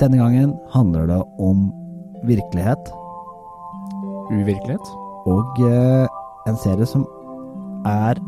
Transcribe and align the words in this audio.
Denne 0.00 0.18
gangen 0.18 0.54
handler 0.74 1.06
det 1.06 1.22
om 1.38 1.72
virkelighet 2.24 2.92
Uvirkelighet? 4.32 4.86
og 5.26 5.60
eh, 5.64 6.06
en 6.48 6.56
serie 6.56 6.86
som 6.86 7.06
er 7.88 8.18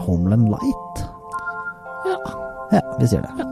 Homeland 0.00 0.48
Light. 0.48 1.02
Ja. 2.06 2.16
Ja, 2.72 2.80
vi 3.00 3.06
sier 3.10 3.20
det. 3.20 3.48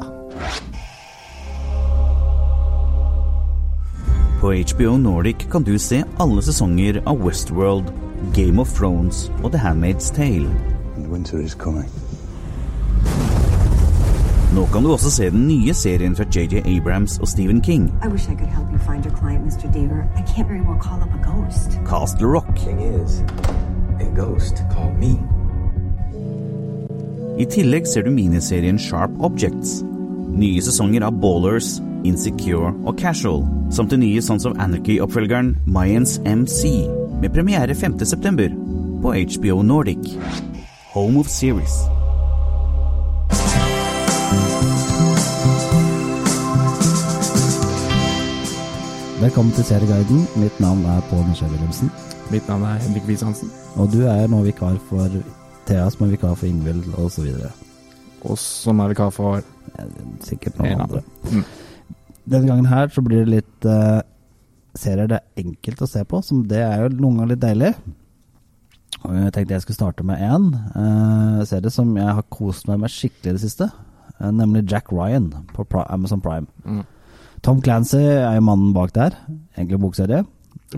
På 4.41 4.55
HBO 4.57 4.97
Nordic 4.97 5.45
kan 5.53 5.63
du 5.63 5.75
se 5.79 6.03
alle 6.21 6.43
sesonger 6.43 7.03
av 7.07 7.21
Westworld, 7.21 7.93
Game 8.33 8.61
of 8.61 8.73
Thrones 8.73 9.27
og 9.43 9.53
The 9.53 9.61
Handmaid's 9.61 10.09
Tale. 10.17 10.49
And 10.97 11.13
winter 11.13 11.39
is 11.45 11.53
coming. 11.55 11.91
Nå 14.51 14.65
kan 14.73 14.83
du 14.83 14.91
også 14.91 15.11
se 15.15 15.29
den 15.31 15.45
nye 15.47 15.75
serien 15.75 16.17
fra 16.17 16.25
JJ 16.35 16.65
Abrams 16.67 17.19
og 17.23 17.29
Stephen 17.29 17.61
King, 17.61 17.85
I 18.03 18.09
wish 18.09 18.27
I 18.29 18.35
could 18.35 18.51
help 18.51 18.67
you 18.73 18.79
find 18.79 19.07
your 19.07 19.15
client, 19.15 19.47
Mr. 19.47 19.71
Deaver. 19.71 20.03
I 20.19 20.23
can't 20.27 20.49
very 20.49 20.61
well 20.61 20.81
call 20.81 20.99
up 21.03 21.15
a 21.15 21.21
ghost. 21.23 21.79
Castle 21.87 22.27
Rock. 22.27 22.59
Thing 22.59 22.81
is, 22.81 23.23
a 24.01 24.11
ghost 24.17 24.55
called 24.75 24.99
me. 24.99 25.13
I 27.39 27.47
tillegg 27.47 27.87
ser 27.87 28.03
du 28.03 28.11
miniserien 28.11 28.79
Sharp 28.79 29.15
Objects. 29.21 29.85
Nye 30.35 30.59
sesonger 30.63 31.07
av 31.07 31.15
Ballers, 31.23 31.79
Insecure 32.05 32.75
og 32.83 32.99
Casual, 32.99 33.47
samt 33.71 33.95
den 33.95 34.03
nye 34.03 34.23
Sons 34.23 34.51
of 34.51 34.59
Anarchy-oppfølgeren 34.59 35.55
Mayans 35.67 36.19
MC, 36.27 36.89
med 37.23 37.31
premiere 37.31 37.79
5.9. 37.79 38.51
på 39.03 39.15
HBO 39.15 39.63
Nordic. 39.63 40.19
Home 40.93 41.21
of 41.21 41.31
Series. 41.31 42.00
Velkommen 49.21 49.53
til 49.53 49.67
Serieguiden. 49.69 50.23
Mitt 50.41 50.61
navn 50.65 50.81
er 50.89 51.03
Pål 51.11 51.27
Nisje 51.29 51.45
Wilhelmsen. 51.51 51.91
Mitt 52.33 52.47
navn 52.49 52.63
er 52.65 52.79
Henrik 52.81 53.05
Wies-Hansen. 53.05 53.51
Og 53.77 53.91
du 53.93 53.99
er 54.09 54.23
nå 54.33 54.39
vikar 54.47 54.79
for 54.89 55.13
Thea, 55.69 55.91
som 55.93 56.07
er 56.07 56.15
vikar 56.15 56.39
for 56.41 56.49
Ingvild, 56.49 56.87
osv. 56.97 57.27
Og 58.25 58.39
som 58.41 58.79
er 58.81 58.95
vikar 58.95 59.11
for 59.13 59.43
Sikkert 60.25 60.57
noen 60.57 60.73
ja. 60.73 60.87
andre. 60.87 61.03
Mm. 61.29 61.43
Denne 62.33 62.49
gangen 62.49 62.69
her 62.71 62.89
så 62.95 63.05
blir 63.05 63.27
det 63.27 63.35
litt 63.35 63.67
uh, 63.69 64.01
serier 64.73 65.11
det 65.11 65.19
er 65.19 65.45
enkelt 65.45 65.83
å 65.85 65.89
se 65.91 66.05
på, 66.09 66.21
som 66.25 66.47
det 66.49 66.63
er 66.65 66.87
jo 66.87 66.95
noen 66.95 67.19
ganger 67.21 67.35
litt 67.35 67.43
deilig. 67.45 67.75
Og 69.03 69.19
jeg 69.19 69.35
tenkte 69.37 69.59
jeg 69.59 69.67
skulle 69.67 69.81
starte 69.83 70.07
med 70.09 70.23
én 70.31 70.47
uh, 70.55 71.43
serie 71.51 71.75
som 71.75 71.93
jeg 71.93 72.17
har 72.23 72.25
kost 72.33 72.73
meg 72.73 72.81
med 72.87 72.97
skikkelig 72.97 73.35
i 73.35 73.37
det 73.37 73.45
siste. 73.45 73.69
Uh, 74.17 74.33
nemlig 74.33 74.65
Jack 74.65 74.89
Ryan 74.89 75.29
på 75.53 75.69
Amazon 75.85 76.25
Prime. 76.25 76.49
Mm. 76.65 76.81
Tom 77.43 77.63
Clancy 77.65 78.01
er 78.01 78.37
jo 78.37 78.45
mannen 78.45 78.75
bak 78.77 78.93
der. 78.95 79.17
Egentlig 79.57 79.81
bokserie. 79.81 80.25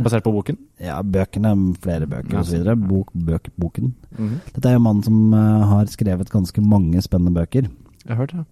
Basert 0.00 0.24
på 0.24 0.32
boken. 0.32 0.56
Ja, 0.80 1.02
bøkene, 1.05 1.52
flere 1.82 2.06
bøker 2.08 2.38
Ja, 2.38 2.41
osv. 2.41 2.64
Bok, 2.88 3.10
bøk, 3.12 3.50
boken. 3.60 3.94
Mhm. 4.16 4.41
Dette 4.55 4.68
er 4.70 4.78
jo 4.78 4.84
mannen 4.86 5.02
som 5.05 5.34
eh, 5.34 5.64
har 5.68 5.90
skrevet 5.92 6.30
ganske 6.33 6.64
mange 6.64 7.02
spennende 7.02 7.34
bøker. 7.34 7.68
Jeg 8.06 8.08
har 8.08 8.16
hørt 8.22 8.33
det. 8.33 8.46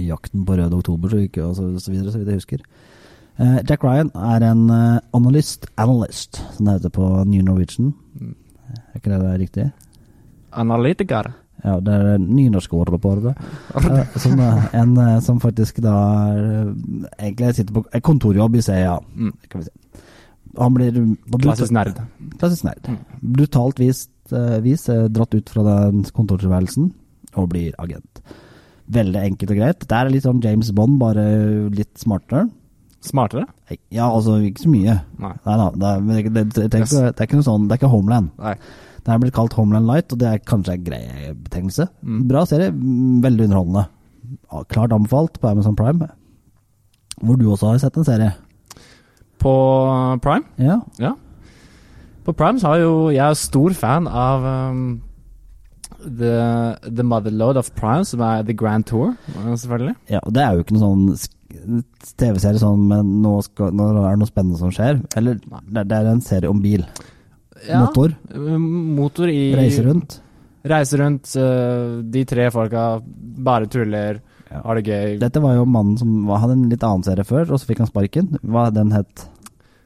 Jakten 0.00 0.44
på 0.46 0.56
røde 0.56 0.74
oktober 0.76 1.08
så 1.10 1.16
ikke, 1.24 1.44
og 1.44 1.56
så, 1.56 1.66
så 1.78 1.90
videre, 1.90 2.12
så 2.12 2.18
vidt 2.18 2.28
jeg 2.28 2.42
husker. 2.42 2.62
Uh, 3.34 3.58
Jack 3.68 3.82
Ryan 3.82 4.12
er 4.14 4.44
en 4.46 4.70
uh, 4.70 5.00
analyst, 5.12 5.66
analyst, 5.76 6.38
som 6.54 6.66
det 6.66 6.76
heter 6.76 6.92
på 6.94 7.24
New 7.26 7.42
Norwegian. 7.42 7.92
Mm. 8.14 8.34
Er 8.70 9.00
ikke 9.00 9.10
det 9.10 9.20
det 9.20 9.30
er 9.32 9.38
riktig? 9.42 9.64
Analytiker. 10.52 11.32
Ja, 11.64 11.78
det 11.80 11.94
er 11.96 12.18
nynorskordet 12.20 13.00
på 13.00 13.14
det. 13.24 13.32
Eh, 13.80 14.16
som, 14.20 14.40
en 14.40 14.96
eh, 15.00 15.20
som 15.24 15.38
faktisk 15.40 15.78
da 15.84 15.94
eh, 16.36 16.72
egentlig 17.24 17.54
sitter 17.56 17.78
på 17.78 17.84
kontorjobb 18.04 18.58
i 18.60 18.64
CEA, 18.66 18.98
Mm. 19.16 19.32
kan 19.48 19.62
vi 19.62 19.68
si. 19.70 20.02
Han 20.58 20.74
blir 20.76 20.98
Klassisk 21.42 21.72
nerd. 21.74 21.96
Klassisk 22.38 22.64
nerd. 22.68 22.84
Mm. 22.86 22.98
Brutalt 23.40 23.80
vis, 23.80 24.04
eh, 24.30 24.58
vis 24.62 24.84
dratt 25.10 25.34
ut 25.34 25.48
fra 25.50 25.64
den 25.66 26.04
kontortilværelsen 26.14 26.92
og 27.34 27.48
blir 27.50 27.72
agent. 27.82 28.20
Veldig 28.92 29.22
enkelt 29.32 29.50
og 29.50 29.56
greit. 29.56 29.88
Det 29.88 29.96
er 29.96 30.10
litt 30.12 30.22
sånn 30.28 30.42
James 30.44 30.70
Bond, 30.76 30.98
bare 31.00 31.24
litt 31.72 31.96
smartere. 31.98 32.44
Smartere? 33.04 33.46
Ja, 33.92 34.06
altså 34.12 34.36
ikke 34.44 34.62
så 34.64 34.70
mye. 34.72 34.94
Nei. 35.20 35.32
Nei 35.44 35.56
da, 35.60 35.66
det, 36.00 36.22
det, 36.32 36.44
det, 36.54 36.68
det 36.70 36.84
er 36.84 37.26
ikke 37.26 37.40
noe 37.40 37.48
sånn, 37.48 37.66
det 37.68 37.74
er 37.74 37.80
ikke 37.82 37.90
Homeland. 37.92 38.30
Nei. 38.38 38.54
Det 39.04 39.12
er 39.12 39.20
blitt 39.20 39.34
kalt 39.36 39.52
Homeland 39.58 39.86
Light, 39.88 40.12
og 40.14 40.20
det 40.22 40.28
er 40.30 40.38
kanskje 40.48 40.78
en 40.78 40.84
grei 40.86 41.02
betegnelse. 41.44 41.88
Mm. 42.02 42.22
Bra 42.30 42.44
serie, 42.48 42.70
veldig 43.24 43.48
underholdende. 43.50 43.84
Klart 44.72 44.94
anbefalt 44.96 45.36
på 45.40 45.50
Amazon 45.50 45.76
Prime. 45.76 46.08
Hvor 47.20 47.36
du 47.38 47.44
også 47.52 47.74
har 47.74 47.82
sett 47.82 47.98
en 48.00 48.06
serie. 48.08 48.32
På 49.38 49.52
Prime? 50.24 50.44
Ja, 50.58 50.80
Ja. 51.02 51.12
På 52.24 52.32
Prime 52.32 52.56
så 52.56 52.70
har 52.72 52.78
jo 52.80 53.10
jeg 53.12 53.20
er 53.20 53.34
stor 53.36 53.74
fan 53.76 54.06
av 54.08 54.44
um, 54.72 55.02
The, 56.00 56.72
the 56.88 57.04
Motherload 57.04 57.58
of 57.60 57.68
Prime, 57.76 58.04
som 58.08 58.22
er 58.24 58.46
The 58.48 58.54
Grand 58.56 58.86
Tour, 58.88 59.10
uh, 59.36 59.50
selvfølgelig. 59.52 59.92
ja 60.08 60.22
og 60.24 60.32
det 60.32 60.42
er 60.42 60.54
jo 60.56 60.64
ikke 60.64 60.78
noe 60.78 60.86
sånn 60.86 61.84
TV-serie 62.16 62.58
sånn, 62.62 62.86
men 62.88 63.10
nå, 63.22 63.34
skal, 63.44 63.76
nå 63.76 63.90
er 63.92 64.14
det 64.14 64.22
noe 64.22 64.30
spennende 64.30 64.56
som 64.58 64.72
skjer. 64.72 65.02
Eller 65.20 65.36
det, 65.44 65.84
det 65.90 65.98
er 65.98 66.08
en 66.14 66.24
serie 66.24 66.48
om 66.48 66.62
bil. 66.64 66.86
Motor. 67.70 68.14
Uh, 68.34 68.58
Motor 68.58 69.32
i 69.32 69.54
Reise 69.56 69.84
rundt. 69.86 70.18
Reise 70.64 70.98
rundt. 71.00 71.34
uh, 71.36 72.00
de 72.02 72.24
tre 72.28 72.48
folka 72.54 73.00
bare 73.04 73.68
tuller, 73.70 74.20
Ja. 74.50 74.60
har 74.62 74.74
det 74.80 74.84
gøy. 74.86 75.18
Dette 75.18 75.40
var 75.42 75.54
jo 75.56 75.64
mannen 75.66 75.98
som 75.98 76.26
hadde 76.28 76.52
en 76.52 76.68
litt 76.70 76.82
annen 76.82 77.02
serie 77.04 77.24
før, 77.24 77.50
og 77.50 77.58
så 77.60 77.66
fikk 77.70 77.78
han 77.82 77.90
sparken. 77.90 78.36
Hva 78.42 78.68
den 78.72 78.92
het? 78.92 79.28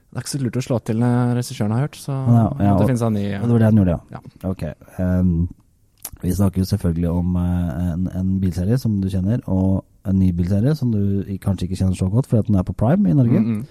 Det 0.09 0.17
er 0.17 0.25
ikke 0.25 0.33
så 0.33 0.43
lurt 0.43 0.57
å 0.57 0.65
slå 0.65 0.79
til 0.85 1.03
regissøren 1.05 1.73
har 1.73 1.87
hørt, 1.87 1.97
så 2.01 2.13
Ja, 2.13 2.45
ja, 2.65 2.75
det 2.79 2.87
finnes 2.89 3.03
han 3.05 3.13
ny. 3.15 3.25
Det 3.29 3.49
var 3.49 3.59
det 3.59 3.69
han 3.69 3.81
gjorde, 3.81 3.97
ja. 3.97 4.19
Ja. 4.19 4.51
Ok. 4.51 4.63
Um, 4.99 5.49
vi 6.23 6.33
snakker 6.35 6.63
jo 6.63 6.67
selvfølgelig 6.67 7.11
om 7.11 7.37
eh, 7.39 7.91
en, 7.93 8.09
en 8.17 8.31
bilserie 8.43 8.79
som 8.81 8.97
du 9.01 9.09
kjenner, 9.13 9.43
og 9.47 9.85
en 10.09 10.19
ny 10.19 10.33
bilserie 10.35 10.75
som 10.75 10.91
du 10.91 11.23
kanskje 11.43 11.69
ikke 11.69 11.79
kjenner 11.83 11.99
så 11.99 12.09
godt, 12.11 12.27
fordi 12.27 12.49
den 12.49 12.59
er 12.59 12.67
på 12.67 12.75
Prime 12.75 13.11
i 13.11 13.15
Norge. 13.15 13.39
Mm, 13.39 13.61
mm. 13.61 13.67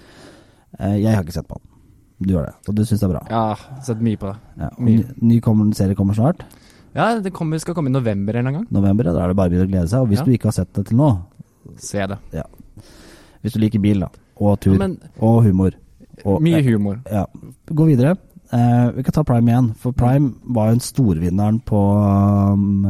Uh, 0.80 0.96
jeg 1.02 1.16
har 1.16 1.26
ikke 1.26 1.36
sett 1.36 1.50
på 1.50 1.58
den. 1.60 1.67
Du 2.20 2.32
gjør 2.34 2.48
det, 2.48 2.54
og 2.68 2.76
du 2.76 2.82
syns 2.84 3.00
det 3.04 3.06
er 3.06 3.12
bra. 3.14 3.22
Ja, 3.30 3.82
sett 3.86 4.00
mye 4.02 4.18
på 4.18 4.32
det. 4.32 4.38
Ja, 4.58 4.70
og 4.74 4.80
ny, 4.88 4.96
ny 5.22 5.40
kommer, 5.46 5.70
serie 5.78 5.96
kommer 5.96 6.18
snart. 6.18 6.42
Ja, 6.98 7.12
det 7.22 7.30
kommer, 7.36 7.60
skal 7.62 7.76
komme 7.78 7.92
i 7.92 7.94
november 7.94 8.34
en 8.34 8.48
eller 8.48 8.50
annen 8.58 8.64
gang. 8.66 8.72
November. 8.74 9.04
Da 9.14 9.24
er 9.24 9.28
det 9.34 9.38
bare 9.38 9.60
å 9.62 9.68
glede 9.70 9.88
seg. 9.92 10.02
Og 10.02 10.08
hvis 10.10 10.20
Ja. 10.20 10.26
du 10.26 10.32
ikke 10.34 10.50
har 10.50 10.56
sett 10.58 10.74
det 10.74 10.88
til 10.88 10.98
nå, 10.98 11.10
Se 11.78 12.08
det. 12.08 12.18
hvis 13.44 13.54
du 13.54 13.60
liker 13.60 13.80
bil 13.80 14.00
da, 14.00 14.08
og 14.40 14.60
tur, 14.60 14.74
Ja, 14.74 14.80
men 14.80 14.98
og 15.20 15.44
humor 15.44 15.72
og, 16.26 16.42
mye 16.42 16.64
humor. 16.64 17.02
Ja. 17.12 17.26
Gå 17.70 17.86
videre. 17.86 18.18
Eh, 18.52 18.92
vi 18.96 19.04
kan 19.04 19.12
ta 19.14 19.24
Prime 19.24 19.46
igjen, 19.52 19.76
for 19.76 19.92
Prime 19.92 20.34
var 20.48 20.68
jo 20.70 20.78
en 20.78 20.80
storvinneren 20.80 21.62
på 21.68 21.78
um, 22.54 22.86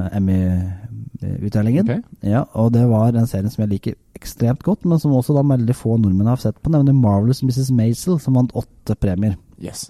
Emmy-utdelingen. 1.22 1.90
Ok. 1.90 2.04
Ja, 2.26 2.44
og 2.54 2.74
det 2.76 2.86
var 2.90 3.16
en 3.16 3.30
serie 3.30 3.50
som 3.52 3.64
jeg 3.64 3.74
liker 3.76 3.98
ekstremt 4.18 4.64
godt, 4.66 4.86
men 4.86 5.00
som 5.02 5.16
også 5.16 5.36
da 5.38 5.44
veldig 5.46 5.76
få 5.78 5.98
nordmenn 6.02 6.30
har 6.30 6.42
sett 6.42 6.60
på, 6.62 6.72
nemlig 6.74 6.96
Marvelous 6.98 7.44
Mrs. 7.46 7.72
Maisel, 7.76 8.20
som 8.22 8.38
vant 8.38 8.56
åtte 8.58 8.98
premier. 9.00 9.38
Yes. 9.62 9.88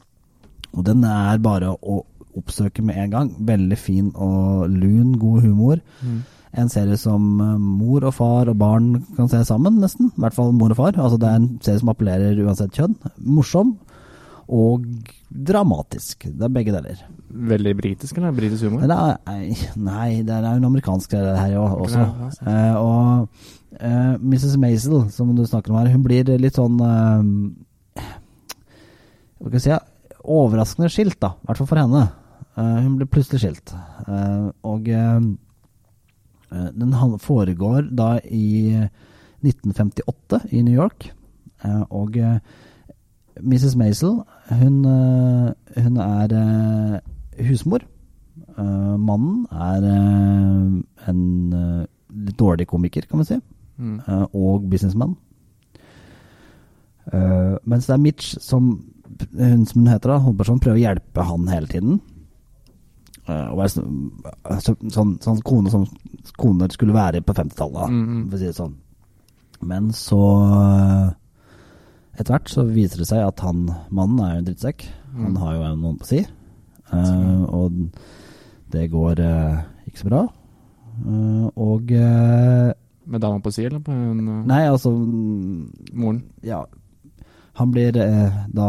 Og 0.74 0.86
den 0.88 1.04
er 1.08 1.40
bare 1.44 1.74
å 1.76 2.02
oppsøke 2.38 2.84
med 2.86 3.00
en 3.02 3.14
gang. 3.14 3.30
Veldig 3.48 3.78
fin 3.80 4.10
og 4.14 4.68
lun, 4.70 5.16
god 5.20 5.46
humor. 5.46 5.82
Mm. 6.02 6.20
En 6.58 6.70
serie 6.72 6.98
som 6.98 7.42
eh, 7.44 7.58
mor 7.60 8.06
og 8.08 8.14
far 8.18 8.50
og 8.50 8.58
barn 8.60 8.92
kan 9.18 9.30
se 9.32 9.44
sammen, 9.46 9.80
nesten. 9.82 10.12
I 10.14 10.24
hvert 10.26 10.38
fall 10.38 10.54
mor 10.56 10.74
og 10.74 10.80
far. 10.80 10.96
Altså 10.96 11.20
Det 11.22 11.30
er 11.30 11.42
en 11.42 11.50
serie 11.66 11.82
som 11.82 11.92
appellerer 11.94 12.40
uansett 12.46 12.78
kjønn. 12.78 12.96
Morsom 13.18 13.76
og 14.48 14.86
dramatisk. 15.28 16.24
Det 16.32 16.46
er 16.48 16.54
begge 16.54 16.74
deler. 16.76 17.02
Veldig 17.28 17.74
britisk, 17.76 18.18
eller? 18.18 18.32
Britisk 18.36 18.68
humor? 18.68 18.86
Nei, 18.88 19.56
nei, 19.76 20.10
det 20.24 20.34
er 20.34 20.46
jo 20.48 20.62
en 20.62 20.70
amerikansk 20.70 21.12
greie 21.12 21.36
her 21.36 21.56
også. 21.60 22.00
Ja, 22.00 22.30
ja. 22.30 22.54
Eh, 22.54 22.78
og 22.80 23.82
eh, 23.82 24.14
Mrs. 24.22 24.56
Maisel, 24.62 25.02
som 25.12 25.34
du 25.36 25.44
snakker 25.46 25.74
om 25.74 25.82
her, 25.82 25.92
hun 25.92 26.06
blir 26.06 26.32
litt 26.40 26.60
sånn 26.60 26.80
eh, 26.80 28.06
Hva 29.38 29.52
skal 29.52 29.58
jeg 29.60 29.66
si? 29.68 29.82
Overraskende 30.38 30.92
skilt, 30.92 31.20
da. 31.24 31.36
I 31.36 31.50
hvert 31.50 31.62
fall 31.62 31.70
for 31.74 31.82
henne. 31.84 32.06
Eh, 32.58 32.80
hun 32.86 32.96
blir 33.00 33.12
plutselig 33.12 33.44
skilt. 33.44 33.76
Eh, 34.08 34.48
og 34.68 34.88
eh, 34.88 35.20
den 36.80 36.96
foregår 37.20 37.92
da 37.92 38.16
i 38.24 38.72
1958 39.44 40.46
i 40.56 40.64
New 40.64 40.76
York. 40.76 41.12
Eh, 41.68 41.84
og 41.92 42.16
Mrs. 43.44 43.76
Maisel, 43.80 44.24
hun, 44.50 44.80
eh, 44.86 45.82
hun 45.84 45.98
er 46.04 46.34
eh, 46.34 47.46
husmor. 47.50 47.82
Eh, 48.58 48.96
mannen 48.98 49.46
er 49.52 49.88
en 51.08 51.22
litt 52.10 52.38
dårlig 52.40 52.68
komiker, 52.68 53.06
kan 53.10 53.20
vi 53.20 53.26
si, 53.34 53.40
Mm. 53.78 54.00
og 54.34 54.64
businessman. 54.72 55.16
Eh, 57.14 57.56
mens 57.66 57.86
det 57.86 57.94
er 57.94 58.02
Mitch, 58.02 58.36
som 58.42 58.72
hun 59.38 59.66
som 59.66 59.82
hun 59.82 59.88
heter, 59.92 60.10
da, 60.12 60.18
hovedpersonen, 60.20 60.60
prøver 60.62 60.78
å 60.78 60.84
hjelpe 60.84 61.24
han 61.26 61.48
hele 61.48 61.68
tiden. 61.68 62.00
Og 63.28 63.60
er 63.64 63.68
så, 63.68 63.84
så, 64.64 64.74
sånn, 64.94 65.18
sånn 65.24 65.42
kone 65.44 65.70
som 65.72 65.86
koner 66.40 66.70
skulle 66.72 66.94
være 66.96 67.22
på 67.22 67.34
50-tallet, 67.36 67.90
Mm, 67.92 68.04
mm. 68.08 68.30
for 68.30 68.38
å 68.38 68.40
si 68.40 68.46
det 68.46 68.56
sånn. 68.56 68.76
Men 69.68 69.90
så 69.92 70.22
etter 72.18 72.34
hvert 72.34 72.50
så 72.50 72.64
viser 72.66 72.98
det 73.04 73.08
seg 73.12 73.22
at 73.28 73.40
han 73.46 73.68
mannen 73.94 74.20
er 74.26 74.34
jo 74.36 74.40
en 74.42 74.48
drittsekk. 74.50 74.86
Han 75.18 75.32
Mm. 75.34 75.38
har 75.42 75.54
jo 75.56 75.76
noen 75.76 75.98
på 76.00 76.06
si. 76.10 76.20
Uh, 76.94 77.44
og 77.52 77.72
det 78.72 78.90
går 78.92 79.20
uh, 79.20 79.62
ikke 79.88 80.00
så 80.02 80.10
bra. 80.10 80.22
Uh, 81.06 81.48
og 81.56 81.92
Med 83.08 83.22
dama 83.22 83.40
på 83.40 83.52
si, 83.54 83.64
eller 83.66 83.80
på 83.80 83.92
en, 83.92 84.44
Nei, 84.48 84.64
altså 84.68 84.92
moren? 85.94 86.24
Ja. 86.44 86.64
Han 87.56 87.72
blir 87.72 87.92
da 87.94 88.68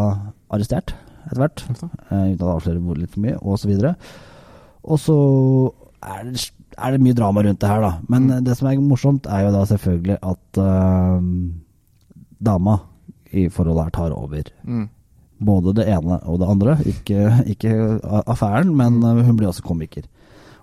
arrestert 0.50 0.94
etter 1.26 1.40
hvert, 1.42 1.64
Uff 1.68 1.82
eh, 1.82 1.88
uten 1.88 2.32
at 2.32 2.38
det 2.38 2.46
avslører 2.54 2.96
litt 3.02 3.10
for 3.12 3.20
mye, 3.20 3.36
og 3.42 3.58
så 3.60 3.68
videre. 3.68 3.94
Og 4.84 4.96
så 5.02 5.16
er 6.00 6.22
det, 6.30 6.46
er 6.78 6.90
det 6.94 7.00
mye 7.04 7.12
drama 7.18 7.42
rundt 7.44 7.60
det 7.60 7.68
her, 7.68 7.80
da. 7.82 7.90
Men 8.08 8.28
Mm. 8.30 8.44
det 8.44 8.56
som 8.56 8.68
er 8.68 8.78
morsomt, 8.80 9.26
er 9.26 9.42
jo 9.44 9.52
da 9.52 9.64
selvfølgelig 9.68 10.18
at 10.22 10.60
dama 12.40 12.78
i 13.32 13.48
forholdet 13.52 13.84
her 13.88 13.90
tar 13.98 14.14
over. 14.16 14.48
Mm. 14.64 14.86
Både 15.38 15.74
det 15.78 15.88
ene 15.88 16.18
og 16.26 16.38
det 16.40 16.48
andre. 16.50 16.76
Ikke, 16.90 17.26
ikke 17.54 17.72
affæren, 18.26 18.72
men 18.76 19.02
eh, 19.04 19.24
hun 19.26 19.36
blir 19.38 19.48
også 19.52 19.62
komiker. 19.66 20.06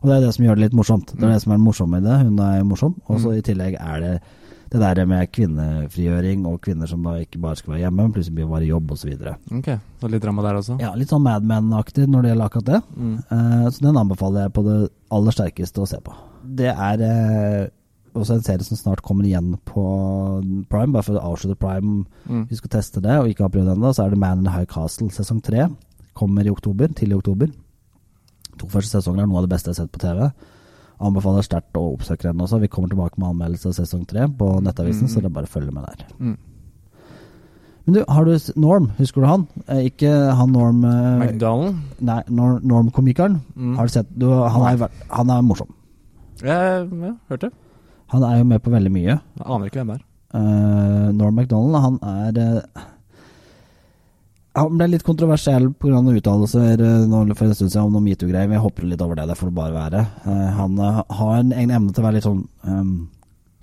Og 0.01 0.09
det 0.09 0.17
er 0.17 0.25
det 0.27 0.33
som 0.35 0.45
gjør 0.45 0.57
det 0.59 0.65
litt 0.67 0.75
morsomt. 0.77 1.13
Det 1.15 1.23
er 1.23 1.31
det 1.33 1.41
som 1.44 1.53
er 1.56 1.62
det 1.62 1.65
morsomme 1.65 1.97
i 2.01 2.03
det. 2.06 2.17
Hun 2.27 2.39
er 2.44 2.63
morsom. 2.67 2.97
Og 3.07 3.21
så 3.23 3.31
Mm. 3.31 3.38
i 3.38 3.45
tillegg 3.47 3.77
er 3.79 4.00
det 4.03 4.15
det 4.75 4.81
der 4.81 5.06
med 5.06 5.29
kvinnefrigjøring 5.31 6.45
og 6.50 6.57
kvinner 6.65 6.88
som 6.89 7.03
da 7.06 7.13
ikke 7.21 7.39
bare 7.39 7.56
skal 7.56 7.73
være 7.73 7.83
hjemme, 7.85 8.01
men 8.03 8.12
plutselig 8.12 8.35
blir 8.35 8.50
bare 8.50 8.65
i 8.65 8.71
jobb 8.71 8.91
osv. 8.91 9.13
Ok, 9.56 9.69
så 10.01 10.09
litt 10.11 10.23
drama 10.25 10.41
der 10.44 10.57
også? 10.59 10.75
Ja, 10.81 10.89
litt 10.97 11.07
sånn 11.13 11.23
Mad 11.23 11.45
Men-aktig 11.47 12.07
når 12.09 12.21
det 12.25 12.31
gjelder 12.33 12.50
akkurat 12.50 12.65
det. 12.65 12.81
Mm. 12.97 13.13
Uh, 13.31 13.69
så 13.71 13.85
den 13.85 13.97
anbefaler 14.01 14.47
jeg 14.47 14.53
på 14.57 14.63
det 14.65 14.77
aller 15.15 15.31
sterkeste 15.38 15.81
å 15.81 15.88
se 15.88 16.00
på. 16.03 16.13
Det 16.57 16.73
er 16.73 17.01
eh, 17.07 17.68
også 18.15 18.38
en 18.38 18.45
serie 18.45 18.65
som 18.65 18.79
snart 18.79 19.03
kommer 19.06 19.27
igjen 19.27 19.53
på 19.67 19.83
Prime, 20.71 20.94
bare 20.94 21.06
for 21.06 21.19
å 21.19 21.33
avslutte 21.33 21.59
Prime. 21.59 22.06
Mm. 22.29 22.45
Vi 22.50 22.57
skal 22.59 22.73
teste 22.77 23.03
det, 23.03 23.17
og 23.19 23.29
ikke 23.29 23.45
har 23.45 23.53
prøvd 23.53 23.73
ennå. 23.75 23.91
Så 23.94 24.06
er 24.06 24.13
det 24.13 24.21
Man 24.21 24.44
in 24.44 24.51
High 24.51 24.67
Castle 24.71 25.12
sesong 25.13 25.41
tre. 25.45 25.67
Kommer 26.15 26.47
i 26.47 26.53
oktober, 26.53 26.91
tidlig 26.95 27.17
i 27.17 27.21
oktober. 27.21 27.53
To 28.62 28.69
første 28.71 28.97
sesonger 28.97 29.25
er 29.25 29.31
noe 29.31 29.41
av 29.41 29.47
det 29.47 29.53
beste 29.56 29.71
jeg 29.71 29.77
har 29.77 29.83
sett 29.83 29.95
på 29.95 30.03
TV. 30.03 30.29
Anbefaler 31.06 31.44
sterkt 31.44 31.75
å 31.75 31.89
oppsøke 31.94 32.29
den 32.29 32.44
også. 32.44 32.62
Vi 32.63 32.71
kommer 32.71 32.91
tilbake 32.91 33.19
med 33.19 33.33
anmeldelse 33.33 33.71
av 33.71 33.79
sesong 33.81 34.06
tre 34.07 34.29
på 34.31 34.51
Nettavisen, 34.63 35.11
så 35.11 35.19
det 35.19 35.27
er 35.29 35.38
bare 35.38 35.50
å 35.50 35.56
følge 35.56 35.75
med 35.75 35.88
der. 35.89 36.06
Mm. 36.19 36.38
Men 37.85 37.97
du, 37.97 38.00
har 38.09 38.25
du 38.25 38.33
Norm? 38.57 38.88
Husker 38.97 39.21
du 39.21 39.27
han? 39.29 39.44
Eh, 39.68 39.83
ikke 39.91 40.09
han 40.09 40.56
Norm 40.56 40.79
eh, 40.88 41.19
McDonald? 41.19 41.83
Nei, 42.01 42.21
Norm-komikeren. 42.31 43.41
Mm. 43.53 43.75
Har 43.77 43.85
du 43.85 43.94
sett 43.94 44.09
du, 44.09 44.25
han, 44.31 44.65
er, 44.71 45.03
han 45.11 45.35
er 45.35 45.44
morsom. 45.45 45.69
Ja, 46.41 46.57
ja, 46.79 47.11
hørte. 47.29 47.51
Han 48.13 48.25
er 48.28 48.40
jo 48.40 48.50
med 48.50 48.62
på 48.63 48.74
veldig 48.74 48.92
mye. 48.94 49.16
Jeg 49.40 49.46
aner 49.46 49.69
ikke 49.69 49.81
hvem 49.81 49.94
det 49.94 49.98
er. 50.00 50.04
Uh, 50.36 51.07
Norm 51.16 51.38
MacDonald, 51.40 51.78
han 51.80 51.98
er 52.12 52.38
uh, 52.42 52.84
Han 54.60 54.75
ble 54.75 54.90
litt 54.92 55.06
kontroversiell 55.07 55.69
pga. 55.80 56.02
uttalelser 56.12 56.81
uh, 56.81 57.34
for 57.34 57.48
en 57.48 57.56
stund 57.56 57.72
siden 57.72 57.86
om 57.86 57.96
noen 57.96 58.07
metoo-greier. 58.10 58.52
Vi 58.52 58.62
hopper 58.62 58.88
litt 58.90 59.02
over 59.02 59.19
det, 59.19 59.30
det 59.31 59.40
får 59.40 59.52
det 59.52 59.57
bare 59.57 59.78
være. 59.78 60.06
Uh, 60.28 60.50
han 60.60 60.78
har 60.80 61.36
en 61.40 61.56
egen 61.56 61.72
evne 61.72 61.94
til 61.94 62.04
å 62.04 62.07
være 62.07 62.19
litt 62.19 62.28
sånn 62.28 62.46
um, 62.68 62.96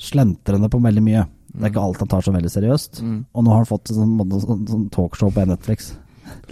slentrende 0.03 0.71
på 0.73 0.83
veldig 0.83 1.05
mye. 1.05 1.27
Det 1.53 1.67
er 1.67 1.73
ikke 1.75 1.85
alt 1.85 2.01
han 2.01 2.11
tar 2.11 2.25
så 2.25 2.33
veldig 2.35 2.51
seriøst. 2.53 3.03
Mm. 3.05 3.19
Og 3.37 3.45
nå 3.45 3.53
har 3.53 3.63
han 3.63 3.69
fått 3.69 3.93
sånn, 3.93 4.17
sånn, 4.41 4.65
sånn, 4.71 4.87
talkshow 4.95 5.33
på 5.35 5.45
Netflix. 5.49 5.93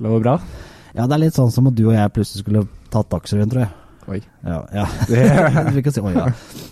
Lover 0.05 0.23
bra? 0.27 0.35
Ja, 0.93 1.07
det 1.07 1.15
er 1.17 1.23
litt 1.25 1.39
sånn 1.39 1.53
som 1.55 1.71
at 1.71 1.77
du 1.79 1.87
og 1.87 1.95
jeg 1.97 2.13
plutselig 2.13 2.45
skulle 2.45 2.67
tatt 2.93 3.09
Dagsrevyen, 3.13 3.51
tror 3.53 3.65
jeg. 3.65 3.73
Oi. 4.09 4.21
Ja, 4.47 4.59
ja. 4.73 4.87
du 5.75 5.83
kan 5.85 5.93
si 5.93 6.01
oi, 6.01 6.13
ja. 6.15 6.27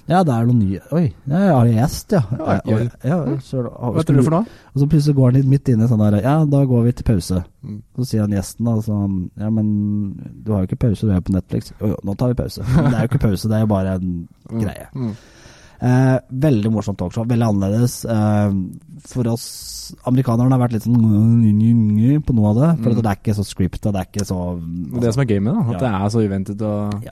Ja, 0.09 0.23
det 0.25 0.33
er 0.33 0.47
noe 0.49 0.57
nye 0.57 0.81
Oi, 0.97 1.05
ja, 1.29 1.41
jeg 1.43 1.53
har 1.53 1.69
en 1.69 1.77
gjest, 1.77 2.15
ja. 2.17 2.23
Ja, 2.39 2.57
ja, 2.65 2.79
ja, 3.11 3.19
så, 3.45 3.65
Hva 3.69 4.05
tror 4.07 4.19
du 4.19 4.25
for 4.25 4.37
noe? 4.39 4.59
Og 4.73 4.83
så 4.83 4.89
plutselig 4.89 5.17
går 5.19 5.31
han 5.31 5.39
litt 5.39 5.51
midt 5.53 5.73
inn 5.73 5.85
i 5.85 5.89
sånn 5.91 6.05
der 6.07 6.19
Ja, 6.25 6.37
da 6.49 6.63
går 6.69 6.87
vi 6.89 6.95
til 6.99 7.09
pause. 7.11 7.43
Mm. 7.63 7.81
Så 7.99 8.09
sier 8.09 8.25
han 8.25 8.37
gjesten 8.37 8.71
da 8.71 8.77
sånn 8.85 9.19
Ja, 9.39 9.51
men 9.53 9.73
du 10.33 10.55
har 10.55 10.65
jo 10.65 10.71
ikke 10.71 10.83
pause, 10.89 11.07
du 11.07 11.13
er 11.15 11.25
på 11.25 11.35
Netflix. 11.37 11.75
Jo, 11.77 11.93
jo, 11.93 11.99
nå 12.09 12.17
tar 12.19 12.33
vi 12.33 12.39
pause. 12.41 12.65
Men 12.73 12.89
det 12.89 12.95
er 12.97 13.05
jo 13.05 13.13
ikke 13.13 13.25
pause, 13.29 13.51
det 13.51 13.59
er 13.59 13.67
jo 13.67 13.73
bare 13.75 13.99
en 13.99 14.15
greie. 14.49 14.89
Mm. 14.95 15.13
Eh, 15.81 16.19
veldig 16.33 16.71
morsomt 16.75 16.99
talkshow. 16.99 17.25
Veldig 17.31 17.47
annerledes. 17.47 18.05
Eh, 18.05 18.53
for 19.07 19.29
oss 19.31 19.95
amerikanerne 20.11 20.51
har 20.57 20.65
vært 20.69 20.73
litt 20.75 20.83
sånn 20.89 22.25
på 22.27 22.35
noe 22.35 22.51
av 22.51 22.57
det. 22.57 22.83
For 22.83 22.91
Mm. 22.91 22.97
det 23.03 23.07
er 23.07 23.21
ikke 23.23 23.37
så 23.39 23.45
scripta, 23.47 23.93
det 23.93 24.01
er 24.03 24.09
ikke 24.11 24.27
så 24.27 24.39
Det 24.59 24.97
er 24.99 25.01
det 25.07 25.15
som 25.15 25.23
er 25.23 25.27
gamet, 25.27 25.55
da. 25.55 25.61
At 25.61 25.73
Ja. 25.73 25.79
det 25.79 25.91
er 25.95 26.09
så 26.11 26.29
uventet 26.29 26.63
og 26.63 27.05
Ja. 27.05 27.11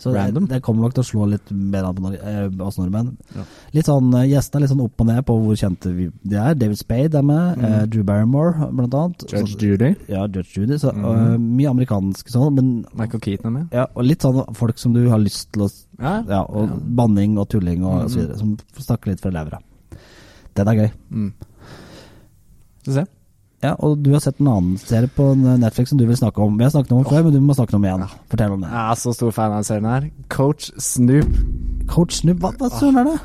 Så 0.00 0.14
det, 0.14 0.16
Random. 0.16 0.46
det 0.48 0.62
kommer 0.64 0.86
nok 0.86 0.94
til 0.96 1.02
å 1.02 1.08
slå 1.10 1.26
litt 1.28 1.50
bedre 1.52 1.88
an 1.90 1.94
på 2.00 2.10
eh, 2.16 2.46
oss 2.64 2.78
nordmenn. 2.80 3.10
Ja. 3.36 3.42
Litt 3.76 3.84
sånn, 3.84 4.06
eh, 4.16 4.22
Gjestene 4.30 4.56
er 4.56 4.64
litt 4.64 4.70
sånn 4.72 4.80
opp 4.86 5.02
og 5.04 5.06
ned 5.10 5.18
på 5.28 5.34
hvor 5.42 5.58
kjente 5.60 5.92
vi 5.92 6.06
de 6.24 6.36
er. 6.40 6.54
David 6.56 6.78
Spade 6.80 7.18
er 7.20 7.26
med. 7.28 7.58
Mm. 7.60 7.64
eh, 7.68 7.84
Drew 7.92 8.02
Barrymore, 8.08 8.70
blant 8.72 8.94
annet. 8.96 9.26
Judge 9.28 9.52
Så- 9.52 9.60
Judy. 9.60 9.90
Ja, 10.08 10.22
Judge 10.26 10.56
Judy. 10.56 10.78
Så, 10.80 10.94
mm. 10.96 11.04
eh, 11.04 11.36
mye 11.38 11.68
amerikansk 11.74 12.32
sånn, 12.32 12.54
men 12.54 12.86
Michael 12.94 13.20
Keaton 13.20 13.46
er 13.46 13.50
med. 13.58 13.68
ja, 13.76 13.86
og 13.94 14.04
litt 14.08 14.20
sånn 14.24 14.54
folk 14.56 14.78
som 14.78 14.94
du 14.96 15.06
har 15.10 15.18
lyst 15.18 15.52
til 15.52 15.62
å 15.68 15.70
Ja. 16.00 16.24
Ja, 16.26 16.40
og 16.48 16.68
Ja. 16.70 16.76
banning 16.96 17.36
og 17.38 17.50
tulling 17.50 17.84
og, 17.84 18.04
Mhm. 18.04 18.08
så 18.08 18.16
videre. 18.20 18.38
Som 18.38 18.56
snakker 18.78 19.06
litt 19.12 19.20
fra 19.20 19.30
levra. 19.30 19.58
Den 20.54 20.68
er 20.68 20.74
gøy. 20.74 20.90
Mm. 21.12 21.32
Skal 22.82 22.94
vi 22.94 23.00
se. 23.00 23.06
Ja, 23.60 23.74
og 23.84 23.98
du 24.00 24.14
har 24.14 24.22
sett 24.24 24.38
en 24.40 24.48
annen 24.48 24.76
serie 24.80 25.08
på 25.12 25.24
Netflix 25.36 25.90
som 25.92 25.98
du 26.00 26.06
vil 26.08 26.16
snakke 26.16 26.40
om. 26.40 26.54
Vi 26.56 26.64
har 26.64 26.72
snakket 26.72 26.94
om 26.96 27.02
den 27.02 27.10
før, 27.10 27.26
men 27.26 27.34
du 27.34 27.42
må 27.44 27.56
snakke 27.56 27.76
om 27.76 27.82
den 27.84 27.90
igjen. 27.90 28.20
Fortell 28.32 28.54
om 28.54 28.62
det. 28.64 28.70
Jeg 28.72 28.92
er 28.94 29.00
så 29.02 29.12
stor 29.12 29.34
fan 29.36 29.52
av 29.52 29.58
den 29.58 29.68
serien 29.68 29.88
her. 29.90 30.06
Coach 30.32 30.70
Snoop. 30.80 31.34
Coach 31.90 32.22
Snoop, 32.22 32.40
hva, 32.40 32.54
hva 32.56 32.70
søren 32.72 33.02
er 33.02 33.10
det? 33.10 33.16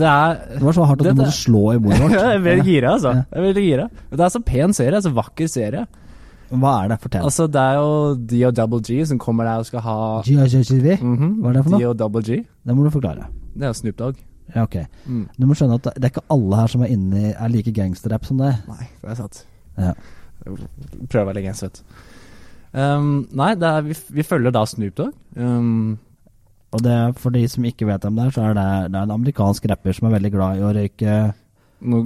Det 0.00 0.08
er 0.08 0.40
Det 0.56 0.62
var 0.64 0.76
så 0.78 0.88
hardt 0.88 1.04
at 1.04 1.06
det, 1.06 1.14
du 1.14 1.22
måtte 1.22 1.36
slå 1.36 1.62
i 1.76 1.78
bordet 1.84 2.00
vårt. 2.02 2.16
Jeg 2.18 2.40
er 2.40 2.42
veldig 2.48 2.66
gira, 2.66 2.96
altså. 2.96 3.14
Ja. 3.14 3.22
Jeg 3.28 3.38
er 3.38 3.46
veldig 3.46 3.64
gira. 3.68 3.86
Det 4.10 4.26
er 4.26 4.34
så 4.34 4.42
pen 4.50 4.76
serie, 4.80 5.04
så 5.04 5.14
vakker 5.14 5.54
serie. 5.54 5.86
Hva 6.50 6.74
er 6.82 6.90
det? 6.90 6.98
Fortell. 7.06 7.30
Altså, 7.30 7.46
det 7.54 7.62
er 7.62 7.78
jo 7.78 7.94
D 8.34 8.42
og 8.50 8.58
Double 8.58 8.82
G 8.90 9.00
som 9.06 9.22
kommer 9.22 9.46
der 9.46 9.62
og 9.62 9.70
skal 9.70 9.86
ha 9.86 9.96
GHGV? 10.26 10.98
Mm 11.00 11.16
-hmm. 11.16 11.32
Hva 11.40 11.48
er 11.48 11.52
det 11.52 11.64
for 11.64 11.70
noe? 11.70 11.80
D 11.80 11.86
og 11.86 11.98
Double 11.98 12.22
G. 12.22 12.44
Det 12.66 12.76
må 12.76 12.84
du 12.84 12.90
forklare. 12.90 13.26
Det 13.54 13.62
er 13.62 13.66
jo 13.66 13.72
Snoop 13.72 13.98
Dogg. 13.98 14.14
Ja, 14.54 14.62
ok. 14.62 14.76
Mm. 15.06 15.28
Du 15.40 15.46
må 15.46 15.54
skjønne 15.54 15.74
at 15.74 15.84
det 15.84 15.92
det 15.96 16.04
er 16.04 16.08
ikke 16.08 16.28
alle 16.30 16.56
her 16.56 16.66
som 16.66 16.82
er 16.82 16.86
inne 16.86 17.34
er 17.38 17.48
like 17.48 17.72
gangsterrapp 17.72 18.24
som 18.24 18.38
deg. 18.38 18.54
Nei, 18.68 18.86
det 19.02 19.10
er 19.10 19.14
sant. 19.14 19.46
Ja. 19.78 19.94
Prøver 20.44 21.22
å 21.22 21.28
være 21.30 21.42
litt 21.42 21.60
søt. 21.60 21.80
Um, 22.74 23.28
nei, 23.30 23.52
det 23.54 23.70
er, 23.70 23.84
vi, 23.86 23.94
vi 24.18 24.26
følger 24.26 24.54
da 24.54 24.64
Snoop 24.66 24.96
Dogg. 24.98 25.14
Um, 25.38 25.94
Og 26.74 26.82
det, 26.82 26.96
for 27.22 27.30
de 27.34 27.44
som 27.48 27.64
ikke 27.68 27.86
vet 27.86 28.04
om 28.08 28.16
det 28.18 28.32
så 28.34 28.48
er 28.48 28.56
det, 28.58 28.66
det 28.90 28.98
er 28.98 29.06
en 29.06 29.14
amerikansk 29.14 29.68
rapper 29.70 29.94
som 29.94 30.08
er 30.08 30.16
veldig 30.16 30.32
glad 30.34 30.58
i 30.58 30.64
å 30.66 30.72
røyke 30.74 31.18
noe 31.84 32.04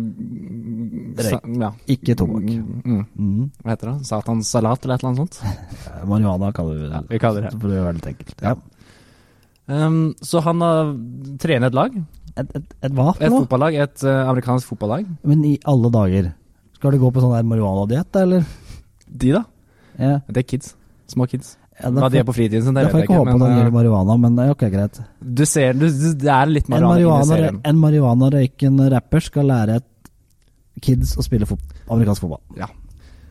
Røyk. 1.18 1.44
Ja. 1.60 1.70
ikke 1.94 2.16
tobakk. 2.18 2.48
Mm, 2.48 2.80
mm. 2.82 3.02
Mhm. 3.14 3.44
Hva 3.62 3.74
heter 3.74 3.92
det? 3.92 4.08
Satans 4.08 4.50
salat 4.50 4.84
eller 4.84 4.96
et 4.98 5.04
eller 5.04 5.12
annet 5.12 5.22
sånt? 5.22 5.38
Marihuana 6.10 6.50
kaller 6.56 6.80
vi 6.80 6.88
det. 6.88 6.92
Ja, 6.96 7.02
vi 7.12 7.20
kaller 7.22 7.46
det. 7.46 7.52
For 7.54 7.70
det 7.70 7.78
er 7.78 7.86
veldig 7.88 8.12
enkelt. 8.12 8.44
Ja. 8.44 8.54
Um, 9.68 9.98
så 10.24 10.42
han 10.44 10.64
har 10.64 10.92
trener 11.42 11.70
et 11.70 11.76
lag. 11.78 11.96
Et, 12.38 12.56
et, 12.58 12.74
et 12.86 12.94
hva 12.96 13.12
for 13.12 13.28
noe? 13.28 13.44
fotballag, 13.44 13.78
et 13.84 14.04
uh, 14.06 14.30
amerikansk 14.30 14.70
fotballag. 14.72 15.08
Men 15.28 15.44
i 15.46 15.54
alle 15.68 15.92
dager. 15.94 16.30
Skal 16.78 16.94
du 16.94 17.00
gå 17.02 17.10
på 17.10 17.22
sånn 17.22 17.34
der 17.34 17.46
marihuana-diett, 17.50 18.18
eller? 18.20 18.44
De, 19.08 19.32
da? 19.34 19.44
Ja. 19.98 20.18
Det 20.28 20.44
er 20.44 20.46
kids. 20.46 20.74
Små 21.10 21.26
kids. 21.30 21.56
Ja, 21.78 21.90
Hva 21.94 22.08
de 22.10 22.18
er 22.20 22.26
på 22.26 22.34
fritiden 22.34 22.64
sin, 22.66 22.74
det 22.74 22.84
vet 22.88 22.94
jeg 22.94 23.06
ikke 23.06 23.18
håpe 23.20 23.30
det 23.30 23.38
Men 23.38 23.52
gjelder 23.52 23.70
eh, 23.70 23.74
marihuana, 23.76 24.16
men 24.18 24.38
eh, 24.42 24.50
ok, 24.50 24.64
greit. 24.72 24.98
du 25.22 25.44
ser 25.46 25.76
du, 25.78 25.86
Det 25.86 26.30
er 26.34 26.50
litt 26.50 26.68
marihuana 26.70 26.98
inni 26.98 27.06
marihuana- 27.06 27.36
serien. 27.36 27.60
en 27.70 27.78
marihuana-røykende 27.82 28.88
rapper 28.94 29.26
skal 29.26 29.46
lære 29.46 29.76
et 29.78 30.10
kids 30.82 31.14
å 31.18 31.22
spille 31.26 31.46
fot 31.46 31.62
amerikansk 31.90 32.26
fotball. 32.26 32.42
Ja. 32.58 32.66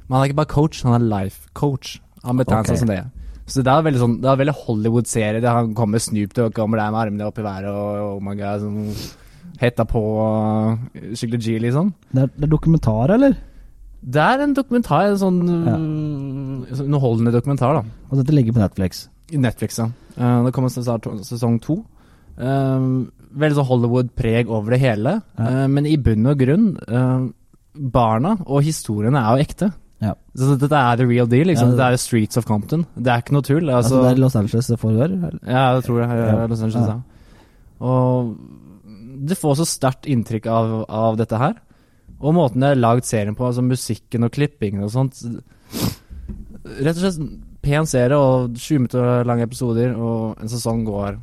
Men 0.08 0.16
han 0.16 0.24
er 0.24 0.32
ikke 0.32 0.40
bare 0.42 0.54
coach, 0.54 0.82
han 0.84 0.96
er 0.96 1.04
life 1.04 1.52
coach. 1.54 2.00
Han 2.24 2.40
betegner 2.40 2.64
okay. 2.64 2.76
seg 2.76 2.84
som 2.84 2.92
det. 2.92 3.04
Så 3.48 3.64
det 3.64 3.72
er 3.72 3.84
veldig 3.88 4.02
sånn 4.02 4.18
er 4.24 4.40
veldig 4.40 4.56
Hollywood-serie. 4.64 5.44
Han 5.48 5.74
kommer 5.76 6.04
Snoop 6.04 6.34
Dogg, 6.36 6.56
kommer 6.56 6.80
der 6.80 6.92
med 6.92 7.02
armene 7.06 7.28
opp 7.28 7.40
i 7.40 7.46
været 7.46 7.72
og 7.72 8.18
oh 8.18 8.20
my 8.24 8.36
god, 8.36 8.64
sånn 8.64 8.92
hetta 9.62 9.86
på 9.90 10.02
skikkelig 11.14 11.42
G, 11.44 11.58
liksom. 11.68 11.92
Det 12.12 12.24
er, 12.26 12.32
det 12.36 12.48
er 12.48 12.54
dokumentar, 12.54 13.14
eller? 13.16 13.38
Det 14.02 14.24
er 14.24 14.44
en 14.46 14.54
dokumentar, 14.56 15.10
en 15.10 15.20
sånn 15.20 15.40
ja. 15.48 15.76
sånn 16.78 16.88
underholdende 16.88 17.34
dokumentar, 17.36 17.80
da. 17.80 18.02
Og 18.12 18.22
dette 18.22 18.36
ligger 18.36 18.56
på 18.56 18.64
Netflix. 18.64 19.08
Netflix, 19.34 19.80
ja. 19.82 19.90
Uh, 20.18 20.46
det 20.46 20.54
kommer 20.56 20.72
snart 20.74 21.08
sesong 21.28 21.58
to. 21.64 21.82
Um, 22.38 23.10
veldig 23.38 23.58
sånn 23.58 23.70
Hollywood-preg 23.72 24.54
over 24.54 24.76
det 24.76 24.82
hele. 24.86 25.18
Ja. 25.40 25.66
Men 25.72 25.90
i 25.90 25.98
bunn 26.02 26.30
og 26.30 26.40
grunn, 26.40 26.70
barna 27.78 28.38
og 28.46 28.64
historiene 28.66 29.20
er 29.22 29.36
jo 29.36 29.46
ekte. 29.46 29.74
Ja. 30.04 30.14
Så 30.38 30.54
dette 30.62 30.78
er 30.78 31.00
the 31.00 31.08
real 31.10 31.28
deal. 31.30 31.48
Liksom. 31.50 31.76
Det- 31.76 31.86
er 31.86 31.98
Streets 31.98 32.38
of 32.38 32.46
Compton. 32.46 32.86
Det 32.96 33.08
er 33.08 33.22
ikke 33.22 33.34
noe 33.34 33.42
tull. 33.42 33.70
Altså, 33.70 33.98
Altså, 33.98 34.04
det 34.04 34.12
er 34.12 34.22
Los 34.22 34.36
Angeles 34.36 34.68
det 34.68 34.80
foregår? 34.80 35.40
ja, 35.48 35.74
jeg 35.74 35.84
tror 35.84 36.00
det. 36.02 36.10
er. 36.10 36.48
Los 36.48 36.62
Angeles, 36.62 36.88
ja. 36.88 37.00
Og 37.80 38.38
du 39.18 39.36
får 39.38 39.60
så 39.60 39.68
sterkt 39.68 40.08
inntrykk 40.10 40.50
av, 40.52 40.76
av 40.90 41.18
dette 41.20 41.40
her. 41.42 41.58
Og 42.18 42.34
måten 42.34 42.64
det 42.64 42.74
er 42.74 42.82
lagd 42.82 43.06
serien 43.06 43.38
på, 43.38 43.46
altså 43.46 43.66
musikken 43.66 44.26
og 44.26 44.34
klippingen 44.34 44.86
og 44.86 44.94
sånt. 44.94 45.22
Rett 46.78 46.98
og 46.98 47.04
slett 47.04 47.22
pen 47.64 47.88
serie 47.90 48.18
og 48.18 48.54
20 48.56 48.84
minutter 48.84 49.28
lange 49.28 49.46
episoder, 49.48 49.94
og 49.94 50.42
en 50.42 50.52
sesong 50.52 50.86
går 50.88 51.18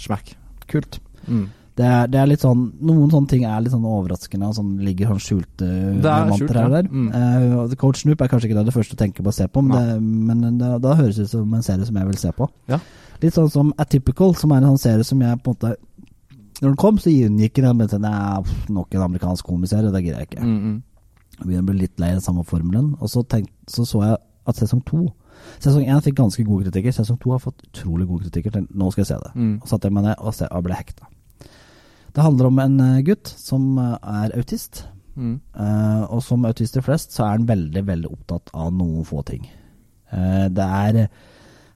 smack. 0.00 0.34
Kult. 0.70 1.00
Mm. 1.26 1.46
Det 1.76 1.84
er, 1.84 2.06
det 2.08 2.18
er 2.18 2.28
litt 2.30 2.40
sånn 2.40 2.60
Noen 2.88 3.10
sånne 3.12 3.28
ting 3.28 3.42
er 3.44 3.58
litt 3.60 3.74
sånn 3.74 3.84
overraskende, 3.84 4.48
og 4.48 4.56
sånn 4.56 4.70
ligger 4.80 5.10
sånn 5.10 5.20
skjulte 5.20 5.66
er 5.68 5.98
diamanter 6.04 6.60
her 6.60 6.68
og 6.70 6.76
der. 6.76 6.86
Mm. 6.88 7.08
Uh, 7.12 7.74
Coach 7.80 8.04
Snoop 8.04 8.22
er 8.24 8.30
kanskje 8.32 8.48
ikke 8.48 8.60
det 8.60 8.70
det 8.70 8.76
første 8.76 8.96
du 8.96 9.02
tenker 9.02 9.26
på 9.26 9.32
å 9.32 9.36
se 9.36 9.48
på, 9.52 9.64
men, 9.66 9.76
det, 9.76 9.98
men 10.00 10.60
det, 10.62 10.70
da 10.84 10.94
høres 10.96 11.18
det 11.18 11.26
ut 11.28 11.34
som 11.34 11.58
en 11.58 11.66
serie 11.66 11.88
som 11.88 11.98
jeg 12.00 12.10
vil 12.12 12.22
se 12.22 12.32
på. 12.38 12.48
Ja. 12.72 12.80
Litt 13.20 13.36
sånn 13.36 13.52
som 13.52 13.74
Atypical, 13.80 14.32
som 14.40 14.54
er 14.54 14.62
en 14.62 14.72
sånn 14.72 14.84
serie 14.86 15.08
som 15.08 15.20
jeg 15.24 15.42
på 15.42 15.52
en 15.52 15.58
måte 15.58 15.74
Når 16.60 16.70
den 16.70 16.78
kom, 16.80 16.98
så 17.00 17.12
inngikk 17.12 17.60
den 17.60 17.76
med 17.76 17.92
sånn 17.92 18.06
Nei, 18.06 18.56
nok 18.72 18.94
en 18.96 19.04
amerikansk 19.04 19.44
komiserie, 19.44 19.92
det 19.92 20.04
gidder 20.04 20.22
jeg 20.22 20.30
ikke. 20.30 20.46
Mm, 20.46 20.56
mm. 20.56 20.76
Jeg 21.36 21.44
begynner 21.44 21.66
å 21.66 21.68
bli 21.68 21.82
litt 21.82 22.00
lei 22.00 22.14
den 22.14 22.24
samme 22.24 22.46
formelen. 22.48 22.94
Og 23.00 23.12
så, 23.12 23.22
tenkt, 23.28 23.52
så 23.68 23.84
så 23.84 24.02
jeg 24.06 24.18
at 24.46 24.60
sesong 24.60 24.82
to 24.86 25.04
Sesong 25.60 25.84
én 25.84 26.02
fikk 26.04 26.16
ganske 26.20 26.44
gode 26.46 26.66
kritikker. 26.66 26.94
Sesong 26.96 27.18
to 27.20 27.32
har 27.34 27.42
fått 27.42 27.60
utrolig 27.68 28.06
gode 28.08 28.26
kritikker. 28.26 28.54
Tenkte, 28.54 28.76
Nå 28.78 28.90
skal 28.92 29.04
jeg 29.04 29.10
se 29.10 29.20
det. 29.22 29.32
Mm. 29.36 29.54
Og 29.60 29.70
satte 29.70 29.88
jeg 29.88 29.96
meg 29.96 30.06
ned 30.08 30.16
og, 30.16 30.34
se, 30.36 30.48
og 30.48 30.64
ble 30.66 30.78
hekta. 30.78 31.08
Det 32.16 32.24
handler 32.24 32.48
om 32.48 32.60
en 32.62 32.76
eh, 32.80 33.02
gutt 33.04 33.28
som 33.36 33.66
eh, 33.80 33.96
er 34.24 34.36
autist. 34.38 34.86
Mm. 35.16 35.38
Uh, 35.56 36.02
og 36.12 36.20
som 36.24 36.44
autister 36.44 36.84
flest, 36.84 37.14
så 37.16 37.24
er 37.24 37.38
han 37.38 37.46
veldig, 37.48 37.82
veldig 37.88 38.10
opptatt 38.12 38.50
av 38.52 38.72
noen 38.76 39.04
få 39.08 39.22
ting. 39.28 39.46
Uh, 40.12 40.48
det 40.52 40.66
er 40.66 40.98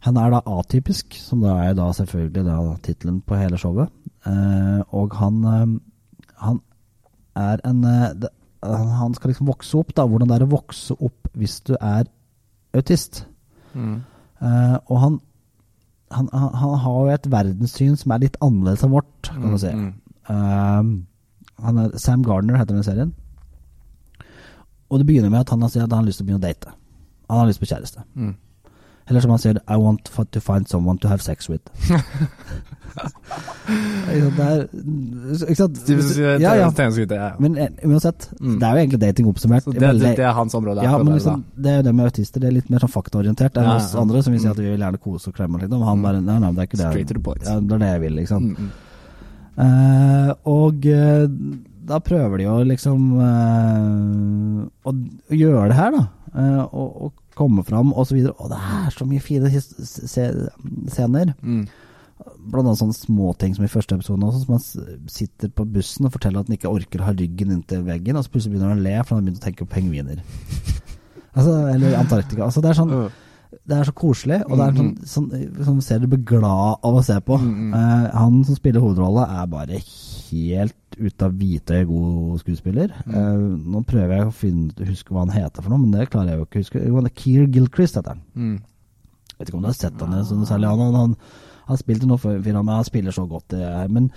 Han 0.07 0.17
er 0.17 0.33
da 0.33 0.41
atypisk, 0.49 1.17
som 1.21 1.43
da 1.45 1.59
er 1.67 1.75
da 1.77 1.91
selvfølgelig 1.93 2.45
da 2.47 2.59
tittelen 2.85 3.21
på 3.21 3.37
hele 3.37 3.59
showet. 3.61 3.93
Eh, 4.27 4.81
og 4.97 5.17
han 5.17 5.41
eh, 5.45 5.79
Han 6.41 6.61
er 7.37 7.61
en 7.69 7.85
eh, 7.85 8.15
det, 8.17 8.31
han 8.63 9.15
skal 9.17 9.33
liksom 9.33 9.49
vokse 9.49 9.77
opp, 9.79 9.95
da. 9.97 10.05
Hvordan 10.05 10.29
det 10.29 10.37
er 10.37 10.45
å 10.45 10.55
vokse 10.55 10.97
opp 11.01 11.31
hvis 11.39 11.61
du 11.65 11.75
er 11.81 12.09
autist. 12.77 13.25
Mm. 13.73 14.03
Eh, 14.41 14.77
og 14.87 15.01
han, 15.01 15.21
han, 16.13 16.29
han, 16.33 16.75
har 16.85 16.99
jo 16.99 17.15
et 17.15 17.31
verdenssyn 17.33 17.97
som 17.97 18.13
er 18.13 18.27
litt 18.27 18.37
annerledes 18.45 18.85
enn 18.85 18.93
vårt, 18.95 19.31
kan 19.31 19.55
du 19.55 19.61
si. 19.61 19.73
Mm. 19.73 19.91
Um, 20.31 20.93
han 21.61 21.81
er, 21.81 21.97
Sam 22.01 22.23
Gardner 22.27 22.61
heter 22.61 22.77
den 22.77 22.87
serien. 22.87 23.15
Og 24.91 25.01
det 25.01 25.07
begynner 25.09 25.33
med 25.33 25.45
at 25.45 25.53
han 25.55 25.65
sier 25.69 25.87
at 25.87 25.93
han 25.93 26.03
har 26.03 26.09
lyst 26.09 26.21
til 26.21 26.27
å 26.27 26.31
begynne 26.31 26.43
å 26.43 26.49
date. 26.49 26.73
Han 27.31 27.43
har 27.43 27.51
lyst 27.51 27.63
på 27.63 27.69
kjæreste. 27.71 28.05
Mm. 28.19 28.35
Eller 29.11 29.21
som 29.25 29.33
han 29.35 29.41
sier 29.43 29.59
I 29.67 29.77
want 29.77 30.07
to 30.33 30.41
find 30.41 30.69
someone 30.71 30.99
to 31.03 31.09
have 31.11 31.21
sex 31.25 31.49
with. 31.51 31.67
Det 34.11 34.43
er 34.43 34.65
Ikke 35.47 35.57
sant? 35.61 35.81
Ja, 36.19 36.55
ja. 36.59 36.69
Men 37.39 37.57
eh, 37.59 37.69
uansett, 37.87 38.29
Mm. 38.41 38.57
det 38.59 38.67
er 38.67 38.71
jo 38.75 38.81
egentlig 38.83 39.01
dating 39.01 39.29
oppsummert. 39.31 39.65
Det, 39.67 39.79
det, 39.81 40.17
det 40.19 40.25
er 40.27 40.33
hans 40.35 40.55
område. 40.59 40.83
ja, 40.83 40.97
men 40.99 41.15
liksom, 41.15 41.45
det 41.57 41.71
er 41.71 41.77
jo 41.81 41.83
det 41.87 41.95
med 41.95 42.05
autister. 42.11 42.41
Det 42.43 42.49
er 42.51 42.57
litt 42.57 42.71
mer 42.73 42.83
sånn 42.83 42.91
faktaorientert 42.93 43.57
enn 43.61 43.69
Ja, 43.69 43.77
oss 43.77 43.95
andre, 43.95 44.23
som 44.23 44.33
vil 44.35 44.41
si 44.43 44.47
Mm. 44.49 44.53
at 44.53 44.59
vi 44.59 44.69
vil 44.71 44.81
gjerne 44.85 44.99
kose 45.01 45.29
og 45.31 45.35
klemme. 45.37 45.59
Liksom. 45.61 45.83
Han 45.87 46.03
bare 46.03 46.21
Nei, 46.21 46.39
nei, 46.43 46.51
det 46.53 46.59
er 46.59 46.67
ikke 46.71 46.81
det. 46.81 46.91
Straight 46.91 47.09
to 47.09 47.15
the 47.15 47.21
point. 47.21 47.43
Ja, 47.47 47.61
det 47.61 47.73
er 47.73 47.79
det 47.85 47.91
jeg 47.93 48.01
vil, 48.01 48.15
liksom. 48.21 48.43
Mm, 48.43 48.57
mm. 48.59 48.71
Eh, 49.61 50.31
og 50.47 50.87
uh, 50.87 51.27
da 51.91 51.99
prøver 52.01 52.39
de 52.39 52.47
å 52.47 52.59
liksom 52.65 53.01
uh, 53.21 54.67
å, 54.85 54.91
å 54.95 55.35
gjøre 55.35 55.69
det 55.69 55.77
her, 55.79 55.91
da. 55.97 56.05
Og, 56.73 56.89
og 57.07 57.13
komme 57.41 57.65
fram, 57.67 57.95
og 57.95 58.09
så. 58.09 58.19
Og 58.37 58.51
det 58.53 58.59
er 58.59 58.91
så 58.95 59.07
mye 59.09 59.23
fine 59.25 59.51
scener. 59.51 61.33
Mm. 61.41 61.65
Blant 62.21 62.67
annet 62.67 62.81
sånne 62.83 62.97
småting 62.99 63.57
som 63.57 63.65
i 63.65 63.73
første 63.73 63.97
episode 63.97 64.27
også, 64.29 64.43
som 64.45 64.59
han 64.59 65.09
sitter 65.09 65.53
på 65.57 65.65
bussen 65.73 66.09
og 66.09 66.15
forteller 66.17 66.43
at 66.43 66.51
han 66.51 66.59
ikke 66.59 66.73
orker 66.73 67.01
å 67.01 67.09
ha 67.09 67.17
ryggen 67.17 67.55
inntil 67.55 67.87
veggen, 67.87 68.19
og 68.19 68.27
så 68.27 68.35
plutselig 68.35 68.55
begynner 68.55 68.75
han 68.75 68.83
å 68.83 68.87
le, 68.87 68.95
for 69.01 69.17
han 69.17 69.23
har 69.23 69.31
begynt 69.31 69.41
å 69.41 69.47
tenke 69.47 69.65
på 69.65 69.75
pengviner. 69.79 70.23
altså, 71.37 71.57
eller 71.73 71.97
Antarktika. 72.03 72.45
Altså, 72.49 72.65
det 72.65 72.73
er 72.75 72.81
sånn. 72.83 72.95
Det 73.69 73.77
er 73.77 73.87
så 73.87 73.95
koselig, 73.95 74.41
og 74.49 74.57
det 74.57 74.67
er 74.67 74.79
sånn, 74.79 74.93
sånn 75.07 75.67
som 75.67 75.81
ser 75.85 76.01
du 76.03 76.09
blir 76.11 76.23
glad 76.27 76.81
av 76.87 76.97
å 76.97 77.03
se 77.07 77.19
på. 77.23 77.37
Mm. 77.39 77.75
Eh, 77.77 78.07
han 78.17 78.39
som 78.49 78.57
spiller 78.57 78.83
hovedrolla, 78.83 79.27
er 79.43 79.51
bare 79.53 79.83
helt 79.83 80.97
ute 80.97 81.27
av 81.27 81.37
hvitøyet 81.39 81.87
god 81.91 82.41
skuespiller. 82.41 82.97
Mm. 83.05 83.13
Eh, 83.21 83.45
nå 83.75 83.85
prøver 83.87 84.17
jeg 84.17 84.31
å 84.31 84.35
finne, 84.35 84.89
huske 84.89 85.15
hva 85.15 85.27
han 85.27 85.37
heter 85.37 85.63
for 85.63 85.71
noe, 85.73 85.85
men 85.85 85.95
det 85.95 86.09
klarer 86.11 86.35
jeg 86.35 86.41
jo 86.41 86.49
ikke 86.49 86.59
å 86.59 86.65
huske. 86.65 86.83
Jo, 86.89 86.97
han 86.99 87.11
er 87.11 87.17
Keir 87.21 87.47
Gilchrist 87.53 88.01
heter 88.01 88.17
han. 88.17 88.27
Mm. 88.35 88.59
Vet 89.37 89.49
ikke 89.49 89.61
om 89.61 89.65
du 89.65 89.71
har 89.71 89.79
sett 89.79 90.03
han 90.03 90.19
i 90.19 90.25
sånn 90.27 90.49
særlig. 90.49 90.73
Han, 90.73 90.83
han, 90.89 90.99
han 91.05 91.49
han 91.71 91.79
spilte 91.79 92.09
noe 92.09 92.21
før, 92.21 92.41
men 92.43 92.73
han 92.73 92.87
spiller 92.87 93.15
så 93.15 93.27
godt. 93.31 93.53
Det. 93.55 93.67
Men 93.95 94.11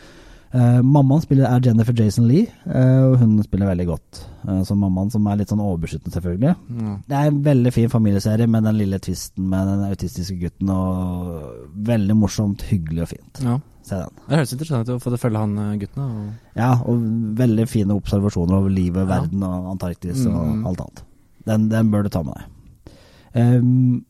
eh, 0.54 0.80
mammaen 0.86 1.22
spiller 1.24 1.50
er 1.50 1.60
Jennifer 1.66 1.94
Jason 1.98 2.28
Lee, 2.30 2.48
uh, 2.68 3.10
og 3.12 3.18
hun 3.24 3.36
spiller 3.44 3.68
veldig 3.72 3.88
godt. 3.90 4.22
uh, 4.48 4.62
som 4.68 4.78
mammaen, 4.84 5.10
som 5.12 5.26
er 5.28 5.38
litt 5.42 5.50
sånn 5.50 5.62
overbeskyttende, 5.64 6.14
selvfølgelig. 6.14 6.56
Mm. 6.70 6.96
Det 7.10 7.18
er 7.20 7.28
en 7.32 7.44
veldig 7.44 7.74
fin 7.74 7.90
familieserie 7.90 8.48
med 8.48 8.64
den 8.64 8.78
lille 8.78 9.00
tvisten 9.00 9.50
med 9.50 9.68
den 9.68 9.84
autistiske 9.90 10.38
gutten. 10.40 10.70
Og 10.70 11.70
veldig 11.92 12.16
morsomt, 12.18 12.62
hyggelig 12.72 13.02
og 13.08 13.14
fint. 13.16 13.44
ja. 13.44 13.60
Se 13.84 13.98
den. 14.00 14.14
Det 14.30 14.38
høres 14.38 14.52
interessant 14.56 14.88
ut 14.88 14.94
å 14.96 15.02
få 15.04 15.18
følge 15.20 15.40
han 15.42 15.58
eh, 15.60 15.74
gutten. 15.82 16.04
Og... 16.08 16.28
Ja, 16.56 16.70
og 16.88 17.02
veldig 17.36 17.66
fine 17.68 17.92
observasjoner 18.00 18.56
over 18.62 18.70
livet, 18.72 19.02
Ja. 19.04 19.10
verden 19.20 19.44
og 19.44 19.66
Antarktis 19.74 20.22
og 20.26 20.38
Mm. 20.40 20.66
alt 20.70 20.80
annet. 20.86 21.02
Den, 21.46 21.66
den 21.68 21.90
bør 21.92 22.04
du 22.04 22.10
ta 22.10 22.22
med 22.24 22.38
deg. 22.38 22.94
Ehm, 23.36 24.06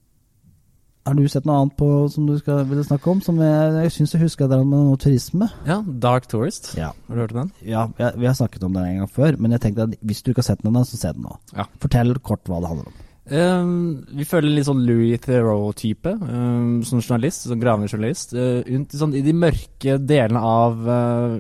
har 1.06 1.16
du 1.18 1.24
sett 1.28 1.46
noe 1.48 1.58
annet 1.62 1.76
på 1.80 1.88
som 2.12 2.28
du 2.28 2.36
skal, 2.40 2.64
ville 2.70 2.84
snakke 2.88 3.10
om? 3.12 3.22
Som 3.24 3.40
jeg, 3.44 3.72
jeg 3.84 3.94
syns 3.98 4.14
jeg 4.16 4.24
husker 4.24 4.48
det 4.52 4.60
med 4.64 4.86
noe 4.88 5.00
turisme. 5.02 5.50
Ja, 5.68 5.82
Dark 5.84 6.30
Tourist. 6.32 6.74
Ja, 6.80 6.94
Har 7.08 7.16
du 7.16 7.24
hørt 7.26 7.34
om 7.36 7.42
den? 7.44 7.52
ja 7.68 7.88
jeg, 8.00 8.20
Vi 8.22 8.30
har 8.30 8.38
snakket 8.40 8.64
om 8.64 8.74
den 8.78 8.86
en 8.88 9.02
gang 9.04 9.12
før, 9.12 9.36
men 9.40 9.52
jeg 9.56 9.66
tenkte 9.66 9.90
at 9.90 9.98
hvis 10.02 10.24
du 10.24 10.32
ikke 10.32 10.44
har 10.44 10.52
sett 10.54 10.64
den 10.64 10.72
ennå, 10.72 10.86
så 10.88 11.00
se 11.00 11.12
den 11.16 11.28
nå. 11.28 11.36
Ja. 11.56 11.68
Fortell 11.84 12.16
kort 12.24 12.48
hva 12.48 12.62
det 12.64 12.72
handler 12.72 12.92
om. 12.94 13.02
Um, 13.24 14.04
vi 14.20 14.26
føler 14.28 14.52
litt 14.52 14.68
sånn 14.68 14.82
Louis 14.84 15.20
Theroux-type, 15.24 16.12
um, 16.28 16.82
som 16.84 17.00
journalist, 17.00 17.46
som 17.48 17.62
gravende 17.62 17.88
journalist. 17.88 18.34
Uh, 18.36 18.60
rundt 18.68 18.96
i 18.96 19.00
sånn, 19.00 19.16
I 19.16 19.24
de 19.24 19.36
mørke 19.36 19.96
delene 20.04 20.42
av 20.44 20.82
uh, 20.88 21.38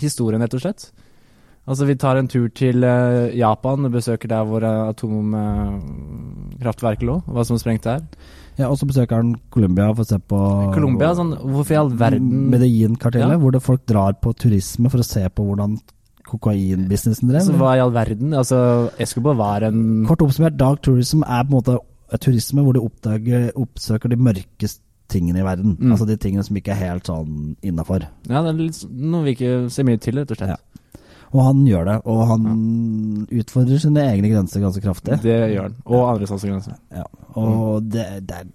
historien, 0.00 0.40
rett 0.40 0.56
og 0.56 0.64
slett. 0.64 0.88
Altså, 1.66 1.82
vi 1.88 1.96
tar 1.98 2.14
en 2.20 2.28
tur 2.30 2.46
til 2.54 2.84
uh, 2.86 3.26
Japan 3.34 3.88
besøker 3.90 4.28
der 4.30 4.44
hvor 4.46 4.62
uh, 4.62 4.86
atomkraftverket 4.92 7.02
lå, 7.08 7.16
hva 7.26 7.42
som 7.46 7.58
sprengte 7.58 7.90
der. 7.90 8.00
Ja, 8.56 8.68
Og 8.70 8.78
så 8.80 8.86
besøker 8.88 9.16
han 9.20 9.34
Colombia 9.52 9.90
for 9.92 10.00
å 10.04 10.08
se 10.08 10.16
på 10.18 10.38
Colombia, 10.72 11.10
sånn, 11.18 11.34
hvorfor 11.42 11.72
i 11.74 11.78
all 11.80 11.90
verden 11.98 12.46
Medellin-kartellet, 12.54 13.32
Ja. 13.34 13.38
hvor 13.42 13.50
det 13.52 13.62
folk 13.66 13.82
drar 13.86 14.12
på 14.22 14.32
turisme 14.32 14.88
for 14.90 14.98
å 15.02 15.04
se 15.04 15.28
på 15.28 15.42
hvordan 15.44 15.76
kokainbusinessen 16.26 17.28
drev. 17.28 17.40
altså, 17.42 17.52
Hva 17.60 17.74
i 17.76 17.80
all 17.82 17.92
verden? 17.92 18.32
Altså, 18.34 18.88
Escobar 18.98 19.34
var 19.36 19.60
en 19.68 20.06
Kort 20.06 20.22
oppsummert, 20.24 20.56
dark 20.56 20.80
tourism 20.82 21.22
er 21.22 21.44
på 21.44 21.50
en 21.52 21.60
måte 21.60 21.78
turisme 22.22 22.62
hvor 22.62 22.72
du 22.72 22.80
oppdager, 22.80 23.50
oppsøker 23.58 24.08
de 24.08 24.16
mørkeste 24.16 24.80
tingene 25.08 25.38
i 25.38 25.42
verden. 25.46 25.76
Mm. 25.78 25.90
Altså 25.92 26.06
de 26.08 26.16
tingene 26.16 26.42
som 26.46 26.56
ikke 26.58 26.70
er 26.74 26.80
helt 26.80 27.06
sånn 27.06 27.54
innafor. 27.62 28.00
Ja, 28.26 28.40
det 28.42 28.48
er 28.54 28.58
litt, 28.58 28.80
noe 28.90 29.22
vi 29.26 29.30
ikke 29.36 29.70
ser 29.70 29.84
mye 29.86 29.98
til, 30.02 30.14
rett 30.18 30.30
og 30.34 30.38
slett. 30.40 30.48
Ja. 30.48 30.56
Og 31.34 31.40
han 31.42 31.64
gjør 31.66 31.84
det, 31.88 31.96
og 32.06 32.20
han 32.30 32.44
utfordrer 33.30 33.80
sine 33.82 34.04
egne 34.12 34.30
grenser 34.30 34.62
ganske 34.62 34.82
kraftig. 34.84 35.18
Det 35.24 35.36
gjør 35.54 35.62
han. 35.68 35.74
Og 35.86 36.04
andre 36.12 36.26
grenser. 36.26 36.76
Ja. 36.94 37.04
Og 37.36 37.82
det, 37.90 38.06
det 38.28 38.36
er 38.42 38.46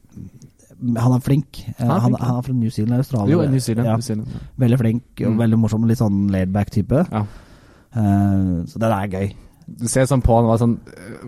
Han 0.98 1.13
er 1.13 1.20
flink. 1.22 1.60
Eh, 1.78 1.86
Han 1.86 1.92
er 1.92 2.00
Han, 2.00 2.13
han 2.20 2.38
er 2.40 2.42
fra 2.48 2.54
New 2.54 2.70
Zealand, 2.74 2.98
Australia. 3.04 3.36
Jo, 3.36 3.42
New 3.51 3.60
Zealand. 3.60 3.86
Ja. 3.88 3.94
New 4.00 4.01
Zealand. 4.01 4.28
Veldig 4.58 4.80
flink 4.80 5.04
og 5.22 5.32
Mm. 5.32 5.38
veldig 5.44 5.60
morsom. 5.60 5.86
Litt 5.88 6.00
sånn 6.00 6.28
laidback 6.32 6.72
type. 6.72 7.06
Ja. 7.12 7.25
Uh, 7.96 8.63
så 8.66 8.80
det 8.80 8.88
er 8.90 9.08
gøy. 9.12 9.34
Du 9.68 9.88
ser 9.88 10.08
sånn 10.10 10.24
på 10.24 10.36
han 10.36 10.48
var 10.48 10.58
sånn 10.58 10.78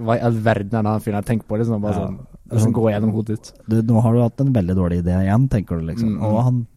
Hva 0.04 0.16
i 0.18 0.22
all 0.26 0.34
verden 0.44 0.74
er 0.80 0.82
det 0.84 0.92
han 0.92 1.00
fyren 1.04 1.16
her 1.20 1.28
tenker 1.28 1.46
på? 1.48 1.58
Liksom, 1.60 1.82
bare 1.82 1.94
Ja. 1.94 2.08
sånn, 2.08 2.18
liksom 2.52 2.74
gå 2.74 2.90
gjennom 2.92 3.12
hodet 3.14 3.28
ditt. 3.38 3.52
Du, 3.70 3.82
nå 3.84 4.02
har 4.02 4.14
du 4.14 4.22
hatt 4.22 4.42
en 4.42 4.54
veldig 4.54 4.76
dårlig 4.76 5.04
idé 5.04 5.14
igjen, 5.24 5.48
tenker 5.50 5.80
du 5.80 5.86
liksom. 5.86 6.10
Mm, 6.10 6.20
mm. 6.20 6.24
Og 6.26 6.44
han 6.44 6.68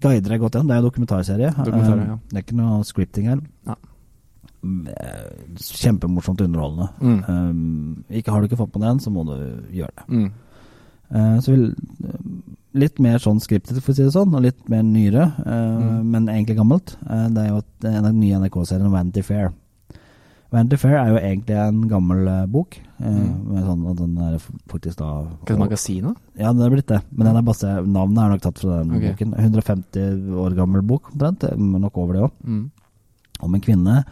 guider 0.00 0.30
deg 0.34 0.40
godt 0.40 0.54
igjen. 0.58 0.68
Det 0.68 0.76
er 0.76 0.82
jo 0.82 0.88
dokumentarserie. 0.90 1.50
Dokumentar, 1.56 1.98
Eh, 1.98 2.06
ja. 2.08 2.18
Det 2.30 2.36
er 2.36 2.42
ikke 2.46 2.56
noe 2.58 2.84
scripting 2.84 3.26
her. 3.30 3.40
Ja. 3.66 3.76
Mm, 4.62 4.88
eh, 4.88 5.56
Kjempemorsomt 5.62 6.40
underholdende. 6.42 6.88
Mm. 7.00 7.24
Um, 7.28 8.04
ikke 8.10 8.30
Har 8.32 8.40
du 8.40 8.48
ikke 8.48 8.58
fått 8.58 8.72
på 8.74 8.80
den, 8.82 8.98
så 8.98 9.10
må 9.14 9.24
du 9.24 9.36
gjøre 9.72 9.92
det. 9.96 10.06
Mm. 10.08 10.30
Uh, 11.14 11.38
så 11.40 11.52
vil 11.54 11.74
Litt 12.78 12.98
mer 13.00 13.16
sånn 13.18 13.40
skriptet, 13.40 13.80
for 13.82 13.90
å 13.92 13.96
si 13.96 14.02
det 14.04 14.12
sånn, 14.12 14.34
og 14.36 14.42
litt 14.44 14.68
mer 14.68 14.82
nyere, 14.84 15.32
uh, 15.40 15.78
Mm. 15.80 16.10
men 16.12 16.26
egentlig 16.28 16.58
gammelt. 16.58 16.96
Uh, 17.08 17.28
det 17.32 17.38
er 17.38 17.48
jo 17.48 17.56
at, 17.62 17.84
en 17.84 17.96
av 18.04 18.12
den 18.12 18.20
nye 18.20 18.38
NRK-serien 18.38 18.90
Vanity 18.92 19.22
Fair. 19.22 19.48
Vanity 20.50 20.78
Fair 20.80 20.96
er 20.96 21.10
jo 21.12 21.18
egentlig 21.20 21.56
en 21.60 21.82
gammel 21.90 22.28
eh, 22.28 22.46
bok. 22.48 22.78
eh, 23.00 23.04
Mm. 23.04 23.44
med 23.52 23.64
sånn 23.64 23.82
at 23.90 23.96
Den 23.98 24.18
er 24.18 24.38
faktisk 24.72 24.96
da 24.96 25.08
Hva 25.22 25.44
det 25.46 25.58
magasinet? 25.58 26.16
Ja, 26.38 26.52
den 26.52 26.62
er 26.62 26.70
blitt 26.70 26.86
det. 26.88 27.02
Men 27.12 27.26
den 27.26 27.36
er 27.36 27.42
basert, 27.42 27.86
navnet 27.86 28.18
er 28.24 28.30
nok 28.32 28.40
tatt 28.40 28.58
fra 28.58 28.78
den 28.82 28.96
okay. 28.96 29.12
boken. 29.12 29.34
150 29.36 30.32
år 30.34 30.54
gammel 30.56 30.82
bok, 30.82 31.12
omtrent. 31.12 31.44
eh, 31.44 31.56
Nok 31.56 31.96
over 31.98 32.12
det 32.14 32.22
òg. 32.22 32.32
Mm. 32.44 32.70
Om 33.40 33.54
en 33.54 33.60
kvinne 33.60 34.04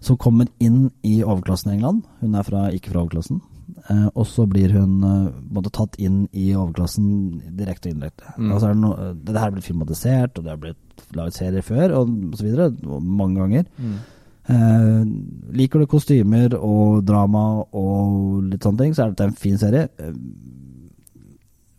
som 0.00 0.16
kommer 0.18 0.48
inn 0.60 0.90
i 1.02 1.22
overklassen 1.22 1.70
i 1.70 1.76
England. 1.78 2.02
Hun 2.20 2.34
er 2.34 2.42
fra, 2.42 2.66
ikke 2.70 2.90
fra 2.90 3.04
overklassen. 3.06 3.40
Eh, 3.88 4.08
og 4.14 4.26
så 4.26 4.46
blir 4.46 4.70
hun 4.72 5.00
på 5.54 5.62
tatt 5.72 5.96
inn 5.98 6.28
i 6.34 6.50
overklassen 6.52 7.40
direkte 7.56 7.88
og 7.88 7.94
indirekte. 7.94 8.34
Mm. 8.36 8.50
Altså 8.52 8.68
er 8.68 8.74
det 8.74 8.82
noe, 8.82 9.14
det 9.24 9.36
her 9.38 9.46
er 9.48 9.54
blitt 9.56 9.64
filmatisert, 9.70 10.36
og 10.38 10.44
det 10.44 10.50
har 10.50 10.58
blitt 10.58 11.06
laget 11.16 11.34
serier 11.38 11.62
før, 11.62 11.94
og 12.02 12.12
så 12.36 12.42
videre. 12.44 12.68
Mange 13.00 13.38
ganger. 13.40 13.64
Mm. 13.78 13.96
Eh, 14.46 15.04
liker 15.58 15.82
du 15.82 15.88
kostymer 15.90 16.54
og 16.58 17.00
drama 17.06 17.64
og 17.74 18.44
litt 18.52 18.62
sånne 18.62 18.84
ting, 18.84 18.94
så 18.94 19.04
er 19.04 19.14
dette 19.14 19.26
en 19.26 19.40
fin 19.40 19.58
serie. 19.58 19.88
Eh, 19.98 20.12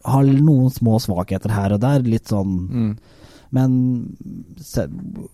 har 0.08 0.28
noen 0.28 0.72
små 0.72 0.98
svakheter 1.04 1.52
her 1.52 1.76
og 1.76 1.82
der. 1.84 2.04
Litt 2.04 2.28
sånn 2.32 2.58
Mm. 2.68 2.98
Men 3.50 4.18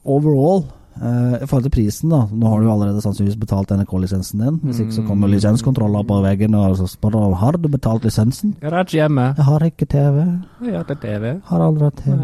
overall 0.06 0.68
eh, 1.02 1.44
I 1.44 1.46
forhold 1.48 1.64
til 1.70 1.74
prisen, 1.74 2.10
da 2.14 2.22
Nå 2.32 2.48
har 2.52 2.62
du 2.62 2.70
allerede 2.72 3.02
sannsynligvis 3.02 3.40
betalt 3.40 3.72
NRK-lisensen 3.74 4.40
din. 4.44 4.60
Hvis 4.64 4.80
ikke 4.84 4.94
så 5.00 5.06
kommer 5.08 5.28
lisenskontroller 5.32 6.04
på 6.08 6.22
veggen 6.24 6.56
og 6.56 6.78
så 6.78 6.88
spør 6.88 7.16
om 7.22 7.34
har 7.42 7.58
du 7.58 7.68
betalt 7.70 8.04
lisensen. 8.06 8.56
Jeg 8.62 8.72
er 8.72 8.80
ikke 8.84 9.00
hjemme. 9.02 9.30
Jeg 9.38 9.46
har 9.46 9.68
ikke 9.70 9.86
TV. 9.90 10.18
Jeg 10.64 10.74
har 10.78 10.84
ikke 10.88 11.00
TV. 11.02 11.36
Har 11.50 11.60
aldri 11.68 11.84
hatt 11.90 12.02
TV. 12.04 12.20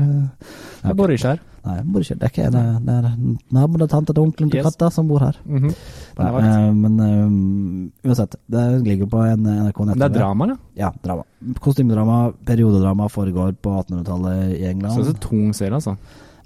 Jeg 0.83 0.95
bor 0.95 1.11
ikke 1.11 1.27
her. 1.33 1.39
Nei, 1.59 1.73
jeg 1.75 1.85
bor 1.91 1.99
ikke 2.05 2.15
Det 2.15 2.23
er 2.23 2.31
ikke 2.31 2.51
det. 2.53 2.61
Det 2.85 2.93
er 2.95 3.07
naboen 3.51 3.81
og 3.83 3.89
tante 3.91 4.13
til 4.15 4.23
onkelen 4.23 4.49
til 4.49 4.59
Yes. 4.61 4.65
katta 4.69 4.87
som 4.95 5.07
bor 5.09 5.19
her. 5.19 5.35
Mhm. 5.45 5.73
Nei, 6.19 6.29
Det 6.31 6.43
eh, 6.45 6.71
men 6.73 6.99
eh, 7.03 8.07
uansett, 8.09 8.35
det 8.49 8.63
ligger 8.87 9.07
på 9.11 9.19
en 9.27 9.43
NRK 9.43 9.79
nett. 9.85 9.97
Det 9.99 10.07
er 10.07 10.15
drama, 10.19 10.47
da. 10.47 10.55
Ja, 10.79 10.91
drama. 11.03 11.23
Kostymedrama, 11.59 12.31
periodedrama 12.47 13.09
foregår 13.11 13.53
på 13.61 13.75
1800-tallet 13.83 14.55
i 14.59 14.65
England. 14.71 14.95
Så 14.95 15.03
det 15.03 15.15
er 15.17 15.27
tung 15.27 15.53
serie, 15.53 15.75
altså. 15.75 15.97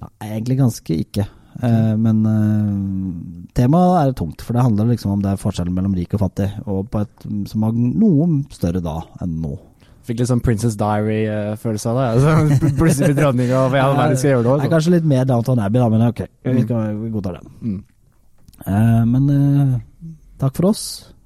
Ja, 0.02 0.08
egentlig 0.22 0.58
ganske 0.58 0.98
ikke. 0.98 1.28
Eh, 1.62 1.94
men 2.02 2.24
uh, 2.26 3.50
temaet 3.54 4.00
er 4.00 4.16
tungt, 4.18 4.42
for 4.42 4.58
det 4.58 4.66
handler 4.66 4.90
liksom 4.90 5.14
om 5.14 5.22
det 5.22 5.34
er 5.34 5.42
forskjellen 5.42 5.76
mellom 5.76 5.94
rik 5.98 6.16
og 6.18 6.24
fattig, 6.26 6.50
og 6.66 6.88
på 6.92 7.04
et 7.04 7.28
som 7.50 7.68
var 7.68 7.78
noe 7.78 8.28
større 8.54 8.82
da 8.84 8.98
enn 9.24 9.38
nå. 9.44 9.54
Fikk 10.04 10.20
litt 10.20 10.32
sånn 10.32 10.42
Princess 10.44 10.76
Diary-følelse 10.80 11.92
av 11.94 12.00
det. 12.00 12.08
Altså, 12.18 12.74
Plutselig 12.82 13.14
blir 13.14 13.20
dronninga 13.22 13.62
og 13.62 13.78
all 13.80 13.96
verden 13.96 14.20
skal 14.20 14.30
jeg 14.30 14.38
gjøre 14.40 14.58
Det 14.58 14.68
er 14.68 14.74
kanskje 14.74 14.96
litt 14.98 15.08
mer 15.14 15.30
Downton 15.30 15.62
Abbey, 15.64 15.80
da, 15.80 15.90
men 15.94 16.06
ok, 16.10 16.26
vi, 16.50 16.66
skal, 16.66 17.00
vi 17.00 17.14
godtar 17.14 17.40
den. 17.40 17.54
Mm. 17.62 17.82
Uh, 18.64 19.04
men 19.14 19.32
takk 20.42 20.58
for 20.58 20.74
oss. 20.74 20.86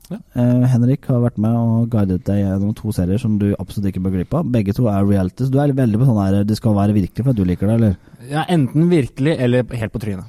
Ja. 0.10 0.18
Eh, 0.40 0.68
Henrik 0.72 1.06
har 1.12 1.20
vært 1.20 1.38
med 1.38 1.52
og 1.52 1.90
guidet 1.90 2.24
deg 2.24 2.38
gjennom 2.46 2.74
to 2.76 2.94
serier 2.96 3.20
som 3.20 3.38
du 3.42 3.54
absolutt 3.60 3.90
ikke 3.94 4.04
bør 4.06 4.16
glippe 4.16 4.40
av. 4.40 4.46
Begge 4.52 4.74
to 4.74 4.88
er 4.88 5.04
reality, 5.06 5.44
så 5.46 5.52
Du 5.52 5.60
er 5.60 5.74
veldig 5.74 6.00
på 6.00 6.06
sånn 6.08 6.22
her 6.24 6.44
Det 6.48 6.56
skal 6.58 6.74
være 6.78 6.94
virkelig 6.96 7.24
for 7.26 7.30
at 7.32 7.36
du 7.36 7.44
liker 7.44 7.68
det, 7.68 7.76
eller? 7.76 7.98
Ja, 8.30 8.46
enten 8.48 8.90
virkelig 8.90 9.36
eller 9.40 9.64
helt 9.64 9.92
på 9.94 10.00
trynet. 10.00 10.26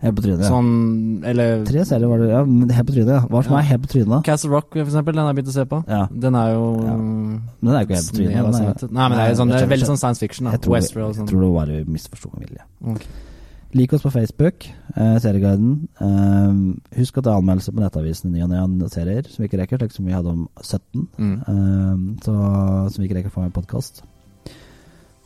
Helt 0.00 0.16
på 0.16 0.22
trynet. 0.24 0.40
Ja. 0.40 0.48
Sånn, 0.48 1.22
eller 1.28 1.62
Tre 1.68 1.82
serier 1.84 2.08
var 2.08 2.18
det, 2.22 2.30
ja. 2.32 2.40
Helt 2.74 2.86
på 2.88 2.94
trynet, 2.96 3.10
ja. 3.12 3.20
Hva 3.28 3.42
som 3.44 3.52
Ja. 3.52 3.58
er 3.58 3.68
helt 3.68 3.82
på 3.82 3.90
trynet? 3.92 4.24
Castle 4.24 4.50
Rock, 4.50 4.70
for 4.72 4.80
eksempel, 4.82 5.12
den 5.14 5.20
har 5.26 5.34
jeg 5.34 5.44
begynt 5.44 5.52
å 5.52 5.58
se 5.60 5.64
på. 5.66 5.84
Ja. 5.86 6.06
Den 6.10 6.34
er 6.34 6.52
jo 6.54 6.64
Ja. 6.80 6.96
Den 6.96 7.68
er 7.68 7.80
jo 7.80 7.86
ikke 7.86 7.98
helt 8.00 8.10
på 8.10 8.16
trynet. 8.16 8.54
sannhet. 8.54 8.90
Nei, 8.90 9.08
men 9.08 9.18
det 9.18 9.30
er, 9.30 9.34
sånn, 9.36 9.48
det 9.52 9.62
er 9.62 9.66
veldig 9.76 9.86
sånn 9.92 9.98
science 9.98 10.18
fiction. 10.18 10.44
da 10.46 10.52
Jeg 10.52 10.62
tror, 10.62 10.72
Westworld 10.72 11.04
og 11.10 11.14
jeg 11.14 11.20
sånn. 11.20 11.28
tror 11.28 11.40
det 11.40 11.52
var 11.54 11.92
misforsto 11.92 12.30
med 12.32 12.48
vilje. 12.48 12.62
Ok. 12.96 13.06
Lik 13.72 13.92
oss 13.94 14.02
på 14.02 14.10
Facebook, 14.10 14.66
eh, 14.96 15.16
Serieguiden. 15.22 15.88
Eh, 16.00 16.98
husk 16.98 17.18
at 17.18 17.24
det 17.24 17.30
er 17.30 17.38
anmeldelser 17.38 17.72
på 17.72 17.82
Nettavisen 17.84 18.32
i 18.32 18.38
ny 18.38 18.42
og 18.42 18.50
ne 18.50 18.58
av 18.58 18.88
serier 18.90 19.22
som 19.30 19.44
vi 19.44 19.46
ikke 19.46 19.60
rekker, 19.60 19.78
slik 19.78 19.92
som 19.94 20.08
vi 20.08 20.14
hadde 20.16 20.32
om 20.32 20.48
17. 20.58 21.06
Mm. 21.18 21.36
Eh, 21.38 22.22
så, 22.24 22.34
som 22.90 22.98
vi 22.98 23.06
ikke 23.06 23.20
rekker 23.20 23.30
å 23.30 23.36
få 23.36 23.44
med 23.44 23.52
i 23.52 23.58
podkast. 23.60 24.02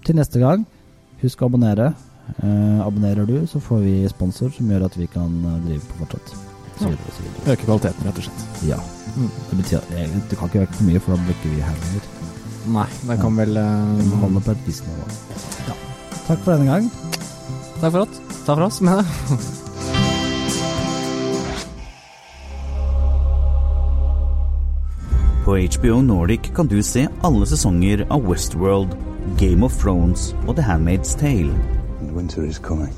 Til 0.04 0.18
neste 0.18 0.42
gang, 0.42 0.66
husk 1.22 1.40
å 1.40 1.48
abonnere. 1.48 1.94
Eh, 2.42 2.80
abonnerer 2.84 3.24
du, 3.24 3.46
så 3.48 3.60
får 3.64 3.80
vi 3.80 3.94
sponsor 4.12 4.52
som 4.52 4.68
gjør 4.68 4.84
at 4.90 4.98
vi 5.00 5.08
kan 5.08 5.40
eh, 5.40 5.64
drive 5.64 5.88
på 5.88 6.02
fortsatt. 6.02 6.36
Så 6.74 6.90
videre, 6.90 7.16
så 7.16 7.24
videre. 7.24 7.54
Øke 7.54 7.64
kvaliteten, 7.64 8.06
rett 8.10 8.20
og 8.20 8.28
slett. 8.28 8.44
Ja. 8.68 8.80
Mm. 9.14 9.32
Det 9.48 9.58
betyr 9.62 9.88
egentlig, 9.94 10.22
du 10.28 10.36
kan 10.36 10.52
ikke 10.52 10.66
øke 10.66 10.78
for 10.82 10.90
mye, 10.90 11.00
for 11.00 11.14
da 11.16 11.22
blir 11.24 11.38
ikke 11.38 11.54
vi 11.54 11.64
her 11.64 11.80
lenger. 11.86 12.12
Nei, 12.76 12.86
det 13.08 13.18
kan 13.20 13.40
vel 13.40 13.56
uh, 13.60 14.20
holde 14.24 14.44
på 14.44 14.54
et 14.56 14.68
visst 14.68 14.88
nivå. 14.88 15.08
Ja. 15.68 15.80
Takk 16.26 16.44
for 16.44 16.54
denne 16.56 16.72
gang. 16.72 16.92
Takk 17.80 17.92
for 17.92 18.06
oss. 18.06 18.33
Takk 18.46 18.58
fra 18.58 18.66
oss, 18.66 18.80
med 18.80 18.98
det. 18.98 19.04
På 25.44 25.56
HBO 25.56 26.02
Nordic 26.02 26.40
kan 26.54 26.66
du 26.66 26.82
se 26.82 27.06
alle 27.22 27.46
sesonger 27.46 28.06
av 28.10 28.28
Westworld, 28.28 28.96
Game 29.38 29.64
of 29.64 29.72
Thrones 29.82 30.34
og 30.46 30.56
The 30.56 30.64
Handmaid's 30.64 31.16
Tale. 31.18 31.54
Winter 32.14 32.42
is 32.42 32.58
coming. 32.58 32.92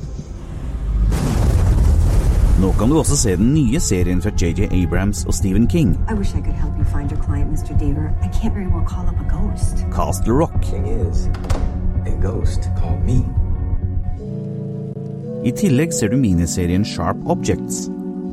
Nå 2.60 2.72
kan 2.72 2.90
du 2.90 2.98
også 2.98 3.16
se 3.16 3.36
den 3.36 3.54
nye 3.54 3.80
serien 3.80 4.22
fra 4.22 4.30
JJ 4.30 4.66
Abrams 4.72 5.24
og 5.24 5.34
Stephen 5.34 5.68
King, 5.68 5.98
I 6.10 6.14
wish 6.14 6.34
I 6.34 6.40
could 6.40 6.56
help 6.56 6.74
you 6.78 6.84
find 6.84 7.12
your 7.12 7.22
client, 7.22 7.52
Mr. 7.52 7.78
Deaver. 7.78 8.10
I 8.22 8.28
can't 8.28 8.54
very 8.54 8.66
well 8.66 8.86
call 8.86 9.06
up 9.08 9.20
a 9.20 9.28
ghost. 9.30 9.86
Castle 9.92 10.32
Rock. 10.32 10.64
Thing 10.64 10.86
is, 10.86 11.28
a 12.06 12.16
ghost 12.22 12.60
called 12.80 13.04
me. 13.04 13.45
I 15.46 15.52
tillegg 15.54 15.92
ser 15.94 16.10
du 16.10 16.16
miniserien 16.18 16.82
Sharp 16.82 17.20
Objects. 17.30 17.84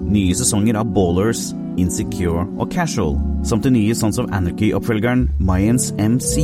Nye 0.10 0.34
sesonger 0.34 0.80
av 0.80 0.90
Ballers, 0.96 1.52
Insecure 1.78 2.48
og 2.58 2.72
Casual, 2.74 3.20
samt 3.46 3.68
den 3.68 3.78
nye 3.78 3.94
Sons 3.98 4.18
of 4.22 4.32
Anarchy-oppfølgeren 4.34 5.28
Mayans 5.38 5.92
MC, 6.02 6.42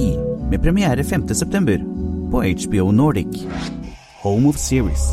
med 0.51 0.61
premiere 0.61 1.01
5.9. 1.01 1.79
på 2.29 2.43
HBO 2.43 2.91
Nordic. 2.93 3.41
Home 4.21 4.53
of 4.53 4.61
Series. 4.61 5.09